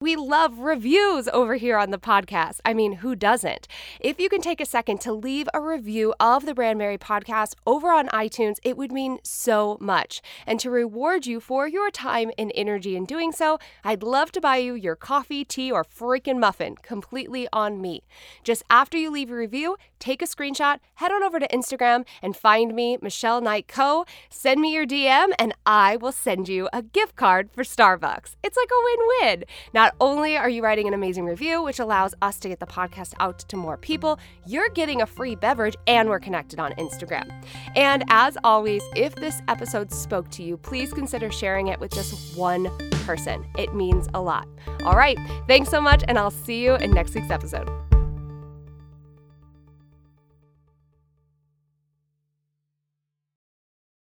We 0.03 0.17
love 0.17 0.61
reviews 0.61 1.29
over 1.29 1.57
here 1.57 1.77
on 1.77 1.91
the 1.91 1.99
podcast. 1.99 2.61
I 2.65 2.73
mean, 2.73 2.95
who 2.95 3.15
doesn't? 3.15 3.69
If 4.01 4.19
you 4.19 4.31
can 4.31 4.41
take 4.41 4.59
a 4.59 4.65
second 4.65 5.03
to 5.03 5.13
leave 5.13 5.47
a 5.53 5.61
review 5.61 6.15
of 6.19 6.47
the 6.47 6.55
Brand 6.55 6.79
Merry 6.79 6.97
podcast 6.97 7.53
over 7.67 7.91
on 7.91 8.09
iTunes, 8.09 8.55
it 8.63 8.79
would 8.79 8.93
mean 8.93 9.19
so 9.25 9.77
much. 9.79 10.23
And 10.47 10.59
to 10.61 10.71
reward 10.71 11.27
you 11.27 11.39
for 11.39 11.69
your 11.69 11.91
time 11.91 12.31
and 12.39 12.51
energy 12.55 12.97
in 12.97 13.05
doing 13.05 13.31
so, 13.31 13.59
I'd 13.85 14.03
love 14.03 14.33
to 14.33 14.41
buy 14.41 14.57
you 14.57 14.73
your 14.73 14.97
coffee, 14.97 15.45
tea, 15.45 15.71
or 15.71 15.85
freaking 15.85 16.39
muffin 16.39 16.77
completely 16.77 17.47
on 17.53 17.83
me. 17.83 18.05
Just 18.43 18.63
after 18.71 18.97
you 18.97 19.11
leave 19.11 19.31
a 19.31 19.37
review, 19.37 19.77
take 20.01 20.23
a 20.23 20.27
screenshot, 20.27 20.79
head 20.95 21.13
on 21.13 21.23
over 21.23 21.39
to 21.39 21.49
Instagram 21.49 22.07
and 22.23 22.35
find 22.35 22.75
me, 22.75 22.97
Michelle 23.03 23.43
Knight 23.43 23.69
Co. 23.69 24.07
Send 24.31 24.63
me 24.63 24.73
your 24.73 24.87
DM, 24.87 25.33
and 25.39 25.55
I 25.67 25.97
will 25.97 26.13
send 26.13 26.49
you 26.49 26.71
a 26.73 26.83
gift 26.83 27.17
card 27.17 27.51
for 27.53 27.65
Starbucks. 27.65 28.35
It's 28.43 28.57
like 28.57 28.71
a 28.71 28.85
win 28.85 29.09
win. 29.21 29.45
Not 29.75 29.91
not 29.91 29.97
only 30.09 30.37
are 30.37 30.49
you 30.49 30.63
writing 30.63 30.87
an 30.87 30.95
amazing 30.95 31.25
review, 31.25 31.63
which 31.63 31.81
allows 31.81 32.15
us 32.23 32.39
to 32.39 32.49
get 32.49 32.61
the 32.61 32.67
podcast 32.67 33.15
out 33.19 33.41
to 33.41 33.57
more 33.57 33.77
people, 33.77 34.21
you're 34.47 34.69
getting 34.69 35.03
a 35.03 35.07
free 35.07 35.35
beverage 35.35 35.75
and 35.87 36.09
we're 36.09 36.21
connected 36.21 36.61
on 36.61 36.73
Instagram. 36.73 37.29
And 37.75 38.05
as 38.09 38.37
always, 38.45 38.83
if 38.95 39.15
this 39.17 39.41
episode 39.49 39.91
spoke 39.91 40.31
to 40.33 40.43
you, 40.43 40.57
please 40.57 40.93
consider 40.93 41.33
sharing 41.33 41.69
it 41.69 41.81
with 41.81 41.93
just 41.93 42.37
one 42.37 42.71
person. 43.05 43.45
It 43.59 43.75
means 43.75 44.09
a 44.15 44.21
lot. 44.21 44.47
All 44.85 44.97
right, 44.97 45.19
thanks 45.49 45.71
so 45.71 45.81
much, 45.81 46.05
and 46.07 46.19
I'll 46.19 46.31
see 46.31 46.63
you 46.63 46.77
in 46.77 46.93
next 46.93 47.15
week's 47.15 47.31
episode. 47.31 47.90